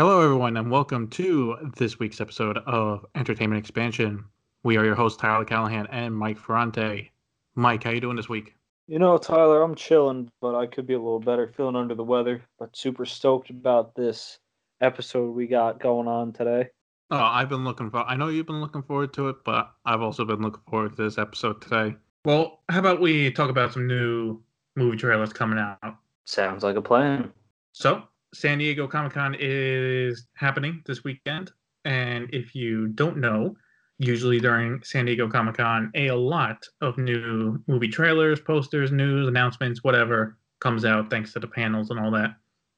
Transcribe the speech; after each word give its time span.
Hello, 0.00 0.22
everyone, 0.22 0.56
and 0.56 0.70
welcome 0.70 1.08
to 1.08 1.72
this 1.76 1.98
week's 1.98 2.22
episode 2.22 2.56
of 2.64 3.04
Entertainment 3.14 3.58
Expansion. 3.58 4.24
We 4.62 4.78
are 4.78 4.84
your 4.86 4.94
hosts, 4.94 5.20
Tyler 5.20 5.44
Callahan 5.44 5.86
and 5.88 6.16
Mike 6.16 6.38
Ferrante. 6.38 7.10
Mike, 7.54 7.84
how 7.84 7.90
you 7.90 8.00
doing 8.00 8.16
this 8.16 8.26
week? 8.26 8.56
You 8.86 8.98
know, 8.98 9.18
Tyler, 9.18 9.62
I'm 9.62 9.74
chilling, 9.74 10.30
but 10.40 10.54
I 10.54 10.64
could 10.64 10.86
be 10.86 10.94
a 10.94 10.98
little 10.98 11.20
better, 11.20 11.48
feeling 11.48 11.76
under 11.76 11.94
the 11.94 12.02
weather, 12.02 12.40
but 12.58 12.74
super 12.74 13.04
stoked 13.04 13.50
about 13.50 13.94
this 13.94 14.38
episode 14.80 15.36
we 15.36 15.46
got 15.46 15.80
going 15.80 16.08
on 16.08 16.32
today. 16.32 16.70
Oh, 17.10 17.18
I've 17.18 17.50
been 17.50 17.64
looking 17.64 17.90
for. 17.90 17.98
I 17.98 18.16
know 18.16 18.28
you've 18.28 18.46
been 18.46 18.62
looking 18.62 18.82
forward 18.82 19.12
to 19.12 19.28
it, 19.28 19.36
but 19.44 19.70
I've 19.84 20.00
also 20.00 20.24
been 20.24 20.40
looking 20.40 20.62
forward 20.70 20.96
to 20.96 21.02
this 21.02 21.18
episode 21.18 21.60
today. 21.60 21.94
Well, 22.24 22.62
how 22.70 22.78
about 22.78 23.02
we 23.02 23.30
talk 23.32 23.50
about 23.50 23.74
some 23.74 23.86
new 23.86 24.40
movie 24.76 24.96
trailers 24.96 25.34
coming 25.34 25.58
out? 25.58 25.96
Sounds 26.24 26.62
like 26.62 26.76
a 26.76 26.82
plan. 26.82 27.30
So, 27.72 28.04
San 28.32 28.58
Diego 28.58 28.86
Comic 28.86 29.12
Con 29.12 29.36
is 29.38 30.26
happening 30.34 30.82
this 30.86 31.02
weekend, 31.02 31.50
and 31.84 32.28
if 32.32 32.54
you 32.54 32.88
don't 32.88 33.16
know, 33.16 33.56
usually 33.98 34.38
during 34.38 34.82
San 34.82 35.04
Diego 35.04 35.28
Comic 35.28 35.56
Con, 35.56 35.90
a 35.94 36.10
lot 36.12 36.64
of 36.80 36.96
new 36.96 37.62
movie 37.66 37.88
trailers, 37.88 38.40
posters, 38.40 38.92
news, 38.92 39.28
announcements, 39.28 39.82
whatever 39.82 40.38
comes 40.60 40.84
out 40.84 41.10
thanks 41.10 41.32
to 41.32 41.40
the 41.40 41.46
panels 41.46 41.90
and 41.90 41.98
all 41.98 42.10
that. 42.10 42.36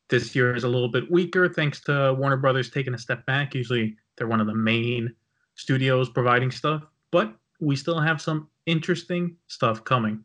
This 0.09 0.35
year 0.35 0.55
is 0.55 0.65
a 0.65 0.69
little 0.69 0.89
bit 0.89 1.11
weaker 1.11 1.49
thanks 1.49 1.81
to 1.83 2.15
Warner 2.19 2.37
Brothers 2.37 2.71
taking 2.71 2.95
a 2.95 2.99
step 2.99 3.25
back. 3.27 3.55
Usually 3.55 3.97
they're 4.17 4.29
one 4.29 4.41
of 4.41 4.47
the 4.47 4.55
main 4.55 5.15
studios 5.55 6.09
providing 6.09 6.51
stuff, 6.51 6.83
but 7.11 7.35
we 7.61 7.77
still 7.77 8.01
have 8.01 8.21
some 8.21 8.49
interesting 8.67 9.37
stuff 9.47 9.85
coming. 9.85 10.25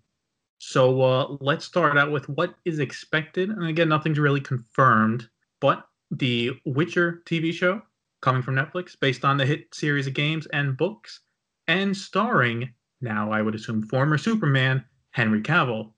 So 0.60 1.02
uh, 1.02 1.38
let's 1.40 1.66
start 1.66 1.98
out 1.98 2.12
with 2.12 2.28
what 2.30 2.56
is 2.66 2.80
expected. 2.80 3.50
And 3.50 3.68
again, 3.68 3.90
nothing's 3.90 4.20
really 4.20 4.42
confirmed, 4.42 5.30
but 5.62 5.88
the 6.12 6.52
Witcher 6.66 7.22
TV 7.26 7.54
show 7.54 7.82
coming 8.22 8.42
from 8.42 8.56
Netflix 8.56 9.00
based 9.00 9.24
on 9.24 9.38
the 9.38 9.46
hit 9.46 9.74
series 9.74 10.08
of 10.08 10.14
games 10.14 10.48
and 10.48 10.76
books 10.76 11.22
and 11.68 11.96
starring, 11.96 12.74
now 13.02 13.32
I 13.32 13.42
would 13.42 13.56
assume, 13.56 13.84
former 13.84 14.18
Superman 14.18 14.84
Henry 15.12 15.42
Cavill. 15.42 15.92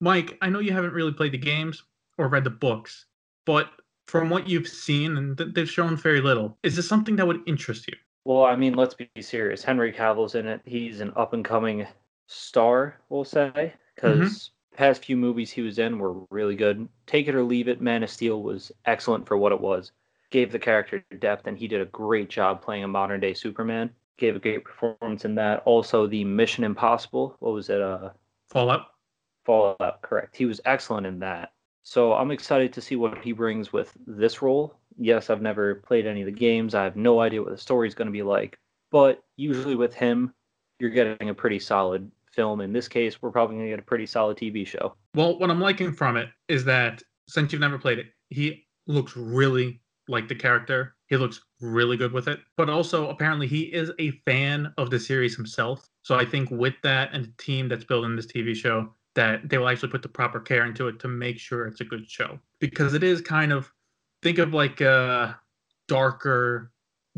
Mike, 0.00 0.36
I 0.42 0.50
know 0.50 0.58
you 0.58 0.72
haven't 0.72 0.92
really 0.92 1.12
played 1.12 1.32
the 1.32 1.38
games 1.38 1.82
or 2.18 2.28
read 2.28 2.44
the 2.44 2.50
books, 2.50 3.06
but 3.46 3.70
from 4.06 4.28
what 4.28 4.48
you've 4.48 4.68
seen, 4.68 5.16
and 5.16 5.36
th- 5.36 5.54
they've 5.54 5.70
shown 5.70 5.96
very 5.96 6.20
little, 6.20 6.58
is 6.62 6.76
this 6.76 6.88
something 6.88 7.16
that 7.16 7.26
would 7.26 7.40
interest 7.46 7.88
you? 7.88 7.94
Well, 8.24 8.44
I 8.44 8.56
mean, 8.56 8.74
let's 8.74 8.94
be 8.94 9.10
serious. 9.20 9.64
Henry 9.64 9.92
Cavill's 9.92 10.34
in 10.34 10.46
it. 10.46 10.60
He's 10.64 11.00
an 11.00 11.12
up 11.16 11.32
and 11.32 11.44
coming 11.44 11.86
star, 12.26 13.00
we'll 13.08 13.24
say, 13.24 13.72
because 13.94 14.18
mm-hmm. 14.18 14.76
past 14.76 15.04
few 15.04 15.16
movies 15.16 15.50
he 15.50 15.62
was 15.62 15.78
in 15.78 15.98
were 15.98 16.14
really 16.30 16.56
good. 16.56 16.88
Take 17.06 17.28
it 17.28 17.34
or 17.34 17.42
leave 17.42 17.68
it, 17.68 17.80
Man 17.80 18.02
of 18.02 18.10
Steel 18.10 18.42
was 18.42 18.72
excellent 18.86 19.26
for 19.26 19.36
what 19.36 19.52
it 19.52 19.60
was. 19.60 19.92
Gave 20.30 20.52
the 20.52 20.58
character 20.58 21.04
depth, 21.18 21.46
and 21.46 21.56
he 21.56 21.68
did 21.68 21.80
a 21.80 21.86
great 21.86 22.28
job 22.28 22.62
playing 22.62 22.84
a 22.84 22.88
modern 22.88 23.20
day 23.20 23.34
Superman. 23.34 23.90
Gave 24.16 24.36
a 24.36 24.40
great 24.40 24.64
performance 24.64 25.24
in 25.24 25.34
that. 25.36 25.62
Also, 25.64 26.06
the 26.06 26.24
Mission 26.24 26.64
Impossible. 26.64 27.36
What 27.40 27.52
was 27.52 27.68
it? 27.68 27.80
Uh, 27.80 28.10
Fallout. 28.48 28.86
Fallout. 29.44 30.02
Correct. 30.02 30.36
He 30.36 30.46
was 30.46 30.60
excellent 30.64 31.06
in 31.06 31.18
that. 31.20 31.52
So 31.82 32.14
I'm 32.14 32.30
excited 32.30 32.72
to 32.72 32.80
see 32.80 32.96
what 32.96 33.22
he 33.22 33.32
brings 33.32 33.72
with 33.72 33.92
this 34.06 34.40
role. 34.40 34.74
Yes, 34.96 35.28
I've 35.28 35.42
never 35.42 35.74
played 35.76 36.06
any 36.06 36.22
of 36.22 36.26
the 36.26 36.32
games. 36.32 36.74
I 36.74 36.84
have 36.84 36.96
no 36.96 37.20
idea 37.20 37.42
what 37.42 37.50
the 37.50 37.58
story 37.58 37.88
is 37.88 37.94
going 37.94 38.06
to 38.06 38.12
be 38.12 38.22
like. 38.22 38.58
But 38.90 39.22
usually 39.36 39.74
with 39.74 39.92
him, 39.92 40.32
you're 40.78 40.90
getting 40.90 41.28
a 41.28 41.34
pretty 41.34 41.58
solid 41.58 42.10
film. 42.32 42.60
In 42.60 42.72
this 42.72 42.88
case, 42.88 43.22
we're 43.22 43.30
probably 43.30 43.56
going 43.56 43.66
to 43.66 43.72
get 43.72 43.78
a 43.78 43.82
pretty 43.82 44.06
solid 44.06 44.36
TV 44.36 44.66
show. 44.66 44.94
Well, 45.14 45.38
what 45.38 45.50
I'm 45.50 45.60
liking 45.60 45.92
from 45.92 46.16
it 46.16 46.28
is 46.48 46.64
that 46.64 47.02
since 47.28 47.52
you've 47.52 47.60
never 47.60 47.78
played 47.78 47.98
it, 47.98 48.06
he 48.30 48.66
looks 48.86 49.16
really 49.16 49.80
like 50.08 50.28
the 50.28 50.34
character. 50.34 50.96
He 51.06 51.16
looks 51.16 51.40
really 51.60 51.96
good 51.96 52.12
with 52.12 52.28
it. 52.28 52.40
But 52.56 52.68
also, 52.68 53.08
apparently, 53.08 53.46
he 53.46 53.62
is 53.62 53.92
a 53.98 54.10
fan 54.26 54.72
of 54.76 54.90
the 54.90 54.98
series 54.98 55.36
himself. 55.36 55.88
So 56.02 56.16
I 56.16 56.24
think 56.24 56.50
with 56.50 56.74
that 56.82 57.10
and 57.12 57.26
the 57.26 57.32
team 57.38 57.68
that's 57.68 57.84
building 57.84 58.16
this 58.16 58.26
TV 58.26 58.54
show, 58.54 58.92
that 59.14 59.48
they 59.48 59.58
will 59.58 59.68
actually 59.68 59.90
put 59.90 60.02
the 60.02 60.08
proper 60.08 60.40
care 60.40 60.66
into 60.66 60.88
it 60.88 60.98
to 61.00 61.08
make 61.08 61.38
sure 61.38 61.66
it's 61.66 61.80
a 61.80 61.84
good 61.84 62.10
show 62.10 62.38
because 62.58 62.94
it 62.94 63.04
is 63.04 63.20
kind 63.20 63.52
of 63.52 63.70
think 64.22 64.38
of 64.38 64.52
like 64.52 64.80
a 64.80 65.38
darker 65.86 66.72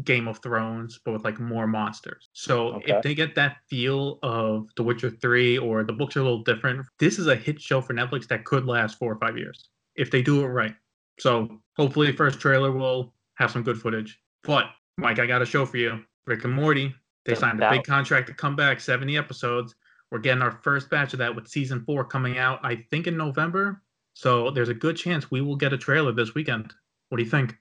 Game 0.05 0.29
of 0.29 0.39
Thrones, 0.43 1.01
but 1.05 1.13
with 1.13 1.25
like 1.25 1.41
more 1.41 1.67
monsters. 1.67 2.29
So 2.33 2.75
okay. 2.75 2.97
if 2.97 3.03
they 3.03 3.15
get 3.15 3.35
that 3.37 3.59
feel 3.69 4.19
of 4.23 4.69
The 4.77 4.83
Witcher 4.83 5.11
3 5.11 5.59
or 5.59 5.85
the 5.85 5.93
books 5.93 6.17
are 6.17 6.21
a 6.21 6.23
little 6.23 6.43
different, 6.43 6.87
this 6.99 7.19
is 7.19 7.27
a 7.27 7.37
hit 7.37 7.61
show 7.61 7.81
for 7.81 7.95
Netflix 7.95 8.29
that 8.29 8.45
could 8.45 8.67
last 8.67 8.99
four 8.99 9.13
or 9.13 9.19
five 9.19 9.39
years 9.39 9.71
if 9.97 10.11
they 10.11 10.23
do 10.23 10.45
it 10.45 10.49
right. 10.49 10.75
So 11.19 11.61
hopefully, 11.77 12.09
the 12.09 12.17
first 12.17 12.41
trailer 12.41 12.73
will 12.73 13.15
have 13.37 13.51
some 13.51 13.63
good 13.63 13.81
footage. 13.81 14.21
But 14.45 14.67
Mike, 14.99 15.19
I 15.19 15.27
got 15.27 15.43
a 15.43 15.47
show 15.47 15.65
for 15.65 15.79
you. 15.79 16.05
Rick 16.27 16.45
and 16.45 16.53
Morty. 16.53 16.95
They 17.25 17.35
signed 17.35 17.61
a 17.61 17.71
big 17.71 17.83
contract 17.85 18.29
to 18.29 18.35
come 18.35 18.55
back, 18.55 18.81
70 18.81 19.17
episodes. 19.17 19.75
We're 20.13 20.19
getting 20.19 20.43
our 20.43 20.61
first 20.63 20.89
batch 20.89 21.13
of 21.13 21.19
that 21.19 21.35
with 21.35 21.49
season 21.49 21.83
four 21.85 22.05
coming 22.05 22.39
out, 22.39 22.61
I 22.63 22.85
think, 22.91 23.09
in 23.09 23.17
November. 23.17 23.83
So 24.15 24.51
there's 24.51 24.69
a 24.69 24.75
good 24.75 24.97
chance 24.97 25.31
we 25.31 25.41
will 25.41 25.57
get 25.57 25.73
a 25.73 25.79
trailer 25.79 26.13
this 26.13 26.35
weekend. 26.35 26.73
What 27.09 27.19
do 27.19 27.25
you 27.25 27.31
think? 27.31 27.57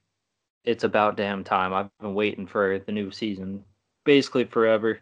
It's 0.66 0.84
about 0.84 1.18
damn 1.18 1.44
time. 1.44 1.74
I've 1.74 1.90
been 2.00 2.14
waiting 2.14 2.48
for 2.48 2.80
the 2.80 2.92
new 2.92 3.12
season 3.12 3.64
basically 4.06 4.46
forever. 4.46 5.00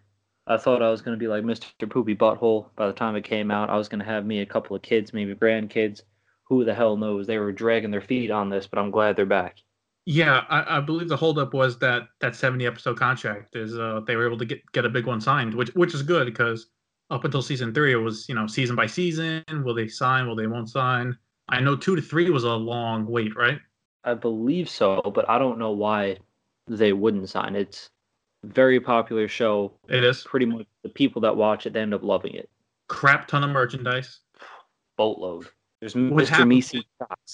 I 0.48 0.58
thought 0.58 0.82
I 0.82 0.90
was 0.90 1.02
going 1.02 1.18
to 1.18 1.20
be 1.20 1.28
like 1.28 1.44
Mr. 1.44 1.90
Poopy 1.90 2.16
Butthole 2.16 2.68
by 2.76 2.88
the 2.88 2.94
time 2.94 3.16
it 3.16 3.24
came 3.24 3.52
out. 3.52 3.70
I 3.70 3.78
was 3.78 3.88
going 3.88 4.00
to 4.00 4.06
have 4.06 4.26
me 4.26 4.42
a 4.42 4.46
couple 4.46 4.76
of 4.76 4.82
kids, 4.82 5.14
maybe 5.14 5.36
grandkids. 5.36 6.02
Who 6.46 6.66
the 6.66 6.74
hell 6.74 6.98
knows? 6.98 7.28
They 7.28 7.38
were 7.38 7.52
dragging 7.52 7.92
their 7.92 8.02
feet 8.02 8.32
on 8.32 8.50
this, 8.50 8.68
but 8.68 8.80
I'm 8.80 8.92
glad 8.92 9.16
they're 9.16 9.26
back. 9.26 9.58
Yeah, 10.06 10.44
I, 10.50 10.78
I 10.78 10.82
believe 10.82 11.08
the 11.08 11.16
holdup 11.16 11.54
was 11.54 11.80
that 11.80 12.04
that 12.20 12.36
70 12.36 12.66
episode 12.66 13.00
contract 13.00 13.56
is 13.56 13.78
uh, 13.78 14.02
they 14.06 14.18
were 14.18 14.26
able 14.26 14.38
to 14.38 14.46
get 14.46 14.60
get 14.74 14.84
a 14.84 14.90
big 14.90 15.06
one 15.06 15.22
signed, 15.22 15.54
which 15.54 15.70
which 15.76 15.94
is 15.94 16.02
good 16.02 16.26
because 16.26 16.68
up 17.10 17.24
until 17.24 17.42
season 17.42 17.74
three, 17.74 17.94
it 17.94 17.98
was 17.98 18.28
you 18.28 18.36
know 18.36 18.46
season 18.46 18.76
by 18.76 18.86
season. 18.86 19.46
Will 19.64 19.74
they 19.74 19.88
sign? 19.88 20.28
Will 20.28 20.36
they 20.36 20.48
won't 20.48 20.70
sign? 20.70 21.18
I 21.48 21.62
know 21.62 21.78
two 21.78 21.96
to 21.96 22.02
three 22.02 22.30
was 22.30 22.44
a 22.44 22.50
long 22.50 23.06
wait, 23.06 23.34
right? 23.38 23.60
I 24.04 24.14
believe 24.14 24.70
so, 24.70 25.02
but 25.14 25.30
I 25.30 25.38
don't 25.38 25.60
know 25.60 25.72
why 25.72 26.18
they 26.68 26.94
wouldn't 26.94 27.30
sign. 27.30 27.56
It's 27.56 27.90
a 28.44 28.48
very 28.48 28.80
popular 28.80 29.28
show. 29.28 29.74
It 29.88 30.04
is 30.04 30.24
pretty 30.24 30.46
much 30.46 30.66
the 30.84 30.90
people 30.90 31.22
that 31.22 31.36
watch 31.36 31.66
it 31.66 31.74
they 31.74 31.82
end 31.82 31.94
up 31.94 32.04
loving 32.04 32.34
it. 32.34 32.50
Crap 32.90 33.28
ton 33.28 33.44
of 33.44 33.50
merchandise. 33.50 34.20
Boatload. 34.98 35.48
There's 35.80 35.94
Mr. 35.94 36.46
Meeseeks. 36.46 36.84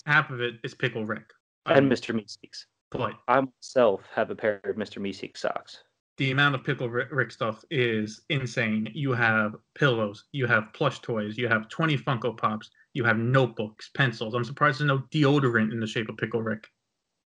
Half 0.06 0.29
of 0.31 0.41
it 0.41 0.56
is 0.63 0.74
Pickle 0.74 1.06
Rick. 1.06 1.31
And 1.66 1.85
um, 1.85 1.90
Mr. 1.90 2.16
Meeseeks. 2.16 2.66
But 2.91 3.13
I 3.28 3.41
myself 3.41 4.02
have 4.13 4.31
a 4.31 4.35
pair 4.35 4.62
of 4.63 4.75
Mr. 4.75 5.00
Meeseeks 5.00 5.38
socks 5.38 5.84
the 6.19 6.31
amount 6.31 6.53
of 6.53 6.66
pickle 6.66 6.90
rick 6.90 7.31
stuff 7.31 7.63
is 7.72 8.22
insane 8.29 8.91
you 8.94 9.13
have 9.13 9.56
pillows 9.74 10.25
you 10.34 10.46
have 10.46 10.72
plush 10.74 11.00
toys 11.00 11.38
you 11.38 11.47
have 11.47 11.69
20 11.69 11.97
funko 11.97 12.38
pops 12.38 12.69
you 12.94 13.03
have 13.03 13.17
notebooks 13.17 13.89
pencils. 13.94 14.33
I'm 14.33 14.44
surprised 14.44 14.79
there's 14.79 14.88
no 14.88 15.00
deodorant 15.11 15.72
in 15.72 15.79
the 15.79 15.88
shape 15.88 16.09
of 16.09 16.17
pickle 16.17 16.41
rick. 16.41 16.67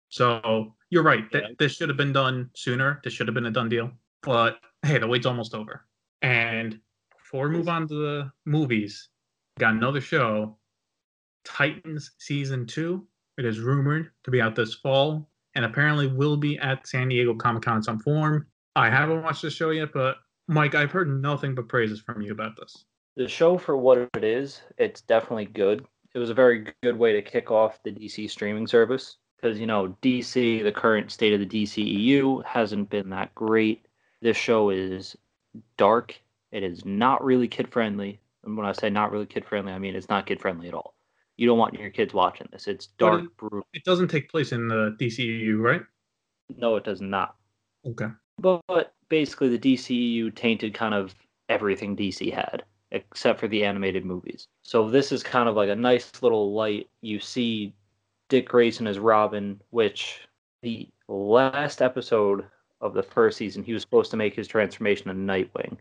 So 0.09 0.75
you're 0.91 1.03
right. 1.03 1.25
Yeah. 1.33 1.41
this 1.59 1.77
should 1.77 1.89
have 1.89 1.99
been 1.99 2.13
done 2.13 2.51
sooner. 2.55 3.01
This 3.03 3.13
should 3.13 3.27
have 3.27 3.35
been 3.35 3.47
a 3.47 3.51
done 3.51 3.69
deal. 3.69 3.91
But 4.23 4.59
hey 4.85 4.99
the 4.99 5.07
wait's 5.07 5.27
almost 5.27 5.55
over. 5.55 5.85
And 6.23 6.79
before 7.19 7.49
we 7.49 7.57
move 7.57 7.69
on 7.69 7.89
to 7.89 7.95
the 7.95 8.33
movies 8.45 9.09
got 9.59 9.75
another 9.75 10.01
show. 10.01 10.57
Titans 11.45 12.13
season 12.19 12.67
two. 12.67 13.07
It 13.39 13.45
is 13.45 13.61
rumored 13.61 14.11
to 14.25 14.31
be 14.31 14.41
out 14.41 14.57
this 14.57 14.75
fall 14.75 15.29
and 15.55 15.65
apparently 15.65 16.07
will 16.07 16.37
be 16.37 16.59
at 16.59 16.87
san 16.87 17.09
diego 17.09 17.35
comic-con 17.35 17.83
some 17.83 17.99
form. 17.99 18.47
I 18.75 18.91
haven't 18.91 19.23
watched 19.23 19.43
the 19.43 19.51
show 19.51 19.71
yet, 19.71 19.93
but 19.93 20.17
Mike, 20.49 20.75
I've 20.75 20.91
heard 20.91 21.21
nothing 21.21 21.55
but 21.55 21.69
praises 21.69 22.01
from 22.01 22.21
you 22.23 22.33
about 22.33 22.57
this. 22.57 22.85
The 23.17 23.29
show, 23.29 23.57
for 23.57 23.77
what 23.77 23.99
it 24.15 24.25
is, 24.25 24.61
it's 24.77 25.01
definitely 25.01 25.47
good. 25.47 25.87
It 26.15 26.19
was 26.19 26.31
a 26.31 26.35
very 26.35 26.73
good 26.83 26.99
way 26.99 27.13
to 27.13 27.23
kick 27.23 27.51
off 27.51 27.83
the 27.83 27.91
DC 27.91 28.31
streaming 28.31 28.67
service 28.67 29.17
because, 29.41 29.59
you 29.59 29.67
know, 29.67 29.97
DC, 30.03 30.63
the 30.63 30.73
current 30.73 31.11
state 31.11 31.33
of 31.33 31.41
the 31.41 31.65
DCEU, 31.65 32.45
hasn't 32.45 32.91
been 32.91 33.11
that 33.11 33.35
great. 33.35 33.87
This 34.21 34.37
show 34.37 34.71
is 34.71 35.17
dark. 35.77 36.21
It 36.53 36.63
is 36.63 36.85
not 36.85 37.25
really 37.25 37.49
kid 37.49 37.71
friendly. 37.73 38.21
And 38.45 38.57
when 38.57 38.67
I 38.67 38.73
say 38.73 38.91
not 38.91 39.13
really 39.13 39.27
kid 39.27 39.45
friendly, 39.45 39.73
I 39.73 39.79
mean 39.79 39.95
it's 39.95 40.09
not 40.09 40.27
kid 40.27 40.41
friendly 40.41 40.69
at 40.69 40.75
all. 40.75 40.95
You 41.37 41.47
don't 41.47 41.59
want 41.59 41.75
your 41.75 41.91
kids 41.91 42.15
watching 42.15 42.49
this. 42.51 42.67
It's 42.67 42.87
dark, 42.99 43.25
it, 43.25 43.37
brutal. 43.37 43.67
It 43.75 43.85
doesn't 43.85 44.09
take 44.09 44.31
place 44.31 44.53
in 44.53 44.69
the 44.69 44.97
DCEU, 44.99 45.59
right? 45.59 45.83
No, 46.57 46.77
it 46.77 46.85
does 46.85 47.01
not. 47.01 47.37
Okay. 47.87 48.07
But 48.39 48.95
basically, 49.09 49.55
the 49.55 49.75
DCEU 49.75 50.35
tainted 50.35 50.75
kind 50.75 50.95
of 50.95 51.15
everything 51.49 51.97
DC 51.97 52.33
had, 52.33 52.65
except 52.91 53.41
for 53.41 53.49
the 53.49 53.65
animated 53.65 54.05
movies. 54.05 54.49
So 54.63 54.89
this 54.89 55.13
is 55.13 55.23
kind 55.23 55.49
of 55.49 55.57
like 55.57 55.69
a 55.69 55.77
nice 55.77 56.11
little 56.23 56.55
light. 56.55 56.89
You 57.01 57.19
see 57.21 57.75
Dick 58.29 58.49
Grayson 58.49 58.87
as 58.87 58.99
Robin, 58.99 59.61
which 59.71 60.21
the 60.63 60.89
last 61.09 61.83
episode 61.83 62.45
of 62.81 62.95
the 62.95 63.03
first 63.03 63.39
season, 63.39 63.63
he 63.63 63.73
was 63.73 63.83
supposed 63.83 64.11
to 64.11 64.17
make 64.17 64.35
his 64.35 64.49
transformation 64.49 65.07
to 65.07 65.15
Nightwing. 65.15 65.77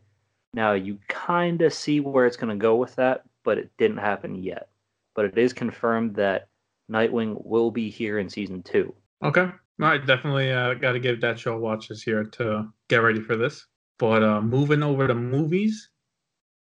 Now 0.54 0.74
you 0.74 0.98
kind 1.08 1.62
of 1.62 1.74
see 1.74 2.00
where 2.00 2.26
it's 2.26 2.38
going 2.38 2.58
to 2.58 2.62
go 2.62 2.76
with 2.76 2.96
that, 2.96 3.24
but 3.44 3.58
it 3.58 3.70
didn't 3.78 3.98
happen 3.98 4.36
yet. 4.36 4.70
But 5.14 5.26
it 5.26 5.38
is 5.38 5.54
confirmed 5.54 6.16
that 6.16 6.48
Nightwing 6.92 7.44
will 7.46 7.72
be 7.72 7.90
here 7.90 8.20
in 8.20 8.30
season 8.30 8.64
two. 8.64 8.94
Okay. 9.24 9.50
I 9.82 9.98
definitely 9.98 10.52
uh, 10.52 10.76
got 10.76 10.94
to 10.94 11.00
give 11.00 11.20
that 11.22 11.38
show 11.38 11.66
a 11.66 11.96
here 11.96 12.24
to 12.24 12.72
get 12.88 12.98
ready 12.98 13.20
for 13.20 13.36
this. 13.36 13.66
But 13.98 14.24
uh, 14.24 14.42
moving 14.42 14.84
over 14.84 15.08
to 15.08 15.14
movies, 15.14 15.90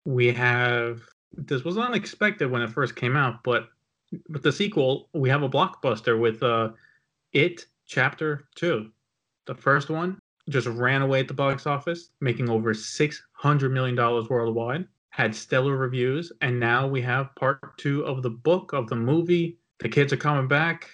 we 0.06 0.32
have 0.32 1.02
this 1.32 1.64
was 1.64 1.76
unexpected 1.76 2.50
when 2.50 2.62
it 2.62 2.70
first 2.70 2.96
came 2.96 3.16
out, 3.16 3.42
but 3.42 3.68
with 4.30 4.42
the 4.42 4.52
sequel, 4.52 5.10
we 5.12 5.28
have 5.28 5.42
a 5.42 5.48
blockbuster 5.48 6.18
with 6.18 6.42
uh, 6.42 6.70
It 7.32 7.66
Chapter 7.86 8.48
Two. 8.54 8.90
The 9.46 9.54
first 9.54 9.90
one 9.90 10.18
just 10.48 10.68
ran 10.68 11.02
away 11.02 11.20
at 11.20 11.28
the 11.28 11.34
box 11.34 11.66
office, 11.66 12.10
making 12.20 12.48
over 12.48 12.72
six 12.72 13.22
hundred 13.32 13.72
million 13.72 13.96
dollars 13.96 14.30
worldwide. 14.30 14.86
Had 15.10 15.34
stellar 15.34 15.76
reviews, 15.76 16.30
and 16.40 16.60
now 16.60 16.86
we 16.86 17.00
have 17.02 17.34
part 17.36 17.76
two 17.78 18.04
of 18.04 18.22
the 18.22 18.30
book 18.30 18.72
of 18.72 18.88
the 18.88 18.96
movie. 18.96 19.58
The 19.80 19.88
kids 19.88 20.12
are 20.12 20.18
coming 20.18 20.46
back 20.46 20.88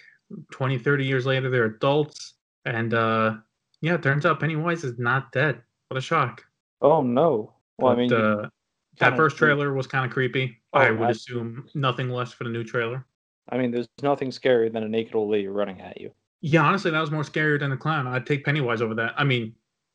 20, 0.52 0.78
30 0.78 1.04
years 1.04 1.26
later. 1.26 1.50
They're 1.50 1.64
adults, 1.64 2.34
and 2.64 2.94
uh, 2.94 3.34
yeah, 3.80 3.94
it 3.94 4.02
turns 4.02 4.24
out 4.24 4.40
Pennywise 4.40 4.84
is 4.84 4.98
not 4.98 5.32
dead. 5.32 5.60
What 5.88 5.98
a 5.98 6.00
shock! 6.00 6.44
Oh 6.80 7.02
no! 7.02 7.52
Well, 7.78 7.94
But, 7.94 7.98
I 7.98 8.00
mean, 8.00 8.12
uh, 8.12 8.48
that 8.98 9.16
first 9.16 9.36
trailer 9.36 9.72
was 9.74 9.86
kind 9.86 10.04
of 10.04 10.10
creepy. 10.12 10.58
Oh, 10.72 10.78
I 10.80 10.90
would 10.90 11.08
I- 11.08 11.10
assume 11.10 11.68
nothing 11.74 12.10
less 12.10 12.32
for 12.32 12.44
the 12.44 12.50
new 12.50 12.64
trailer. 12.64 13.06
I 13.48 13.58
mean, 13.58 13.70
there's 13.70 13.88
nothing 14.02 14.30
scarier 14.30 14.72
than 14.72 14.84
a 14.84 14.88
naked 14.88 15.14
old 15.14 15.30
lady 15.30 15.48
running 15.48 15.80
at 15.80 16.00
you. 16.00 16.12
Yeah, 16.40 16.62
honestly, 16.62 16.90
that 16.90 17.00
was 17.00 17.10
more 17.10 17.22
scarier 17.22 17.58
than 17.58 17.70
the 17.70 17.76
clown. 17.76 18.06
I'd 18.06 18.26
take 18.26 18.44
Pennywise 18.44 18.80
over 18.82 18.94
that. 18.94 19.14
I 19.16 19.24
mean, 19.24 19.54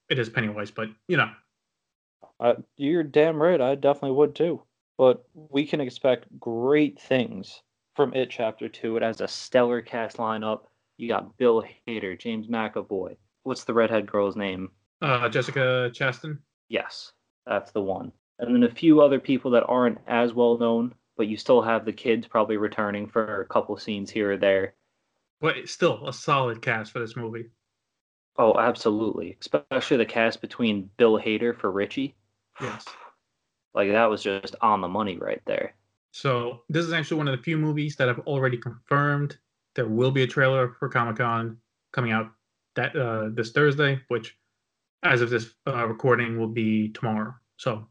it 0.09 0.19
is 0.19 0.29
Pennywise, 0.29 0.71
but 0.71 0.89
you 1.07 1.17
know, 1.17 1.29
Uh, 2.39 2.55
you're 2.75 3.03
damn 3.03 3.41
right. 3.41 3.59
I 3.61 3.75
definitely 3.75 4.11
would 4.17 4.35
too. 4.35 4.61
But 4.97 5.25
we 5.33 5.65
can 5.65 5.79
expect 5.81 6.25
great 6.39 6.99
things 6.99 7.61
from 7.95 8.13
It 8.13 8.29
Chapter 8.29 8.67
Two. 8.69 8.97
It 8.97 9.03
has 9.03 9.21
a 9.21 9.27
stellar 9.27 9.81
cast 9.81 10.17
lineup. 10.17 10.61
You 10.97 11.07
got 11.07 11.37
Bill 11.37 11.63
Hader, 11.87 12.17
James 12.19 12.47
McAvoy. 12.47 13.15
What's 13.43 13.63
the 13.63 13.73
redhead 13.73 14.05
girl's 14.11 14.35
name? 14.35 14.71
uh, 15.01 15.29
Jessica 15.29 15.91
Chastain. 15.93 16.39
Yes, 16.69 17.11
that's 17.45 17.71
the 17.71 17.81
one. 17.81 18.11
And 18.39 18.53
then 18.53 18.63
a 18.63 18.73
few 18.73 19.01
other 19.01 19.19
people 19.19 19.51
that 19.51 19.65
aren't 19.67 19.99
as 20.07 20.33
well 20.33 20.57
known, 20.57 20.93
but 21.15 21.27
you 21.27 21.37
still 21.37 21.61
have 21.61 21.85
the 21.85 21.93
kids 21.93 22.27
probably 22.27 22.57
returning 22.57 23.07
for 23.07 23.41
a 23.41 23.45
couple 23.45 23.77
scenes 23.77 24.11
here 24.11 24.33
or 24.33 24.37
there. 24.37 24.75
But 25.41 25.57
it's 25.57 25.71
still 25.71 26.07
a 26.07 26.13
solid 26.13 26.61
cast 26.61 26.91
for 26.91 26.99
this 26.99 27.15
movie. 27.15 27.45
Oh, 28.37 28.57
absolutely. 28.59 29.37
Especially 29.41 29.97
the 29.97 30.05
cast 30.05 30.41
between 30.41 30.89
Bill 30.97 31.19
Hader 31.19 31.55
for 31.55 31.71
Richie. 31.71 32.15
Yes. 32.61 32.85
Like 33.73 33.91
that 33.91 34.09
was 34.09 34.23
just 34.23 34.55
on 34.59 34.81
the 34.81 34.87
money 34.87 35.19
right 35.19 35.41
there. 35.45 35.75
So 36.09 36.63
this 36.67 36.83
is 36.83 36.93
actually 36.93 37.17
one 37.17 37.27
of 37.27 37.37
the 37.37 37.43
few 37.43 37.59
movies 37.59 37.95
that 37.97 38.09
I've 38.09 38.21
already 38.21 38.57
confirmed. 38.57 39.37
There 39.75 39.87
will 39.87 40.09
be 40.09 40.23
a 40.23 40.27
trailer 40.27 40.69
for 40.79 40.89
Comic 40.89 41.17
Con 41.17 41.57
coming 41.91 42.11
out 42.11 42.31
that 42.75 42.95
uh, 42.95 43.29
this 43.33 43.51
Thursday, 43.51 43.99
which, 44.07 44.35
as 45.03 45.21
of 45.21 45.29
this 45.29 45.53
uh, 45.67 45.87
recording, 45.87 46.39
will 46.39 46.47
be 46.47 46.89
tomorrow. 46.89 47.35
So 47.57 47.87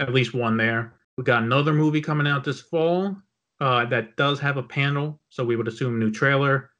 at 0.00 0.12
least 0.12 0.34
one 0.34 0.56
there. 0.56 0.94
We 1.16 1.24
got 1.24 1.42
another 1.42 1.72
movie 1.72 2.00
coming 2.00 2.26
out 2.26 2.42
this 2.42 2.60
fall 2.62 3.14
uh, 3.60 3.84
that 3.86 4.16
does 4.16 4.40
have 4.40 4.56
a 4.56 4.62
panel, 4.62 5.20
so 5.28 5.44
we 5.44 5.54
would 5.54 5.68
assume 5.68 5.98
new 5.98 6.10
trailer. 6.10 6.70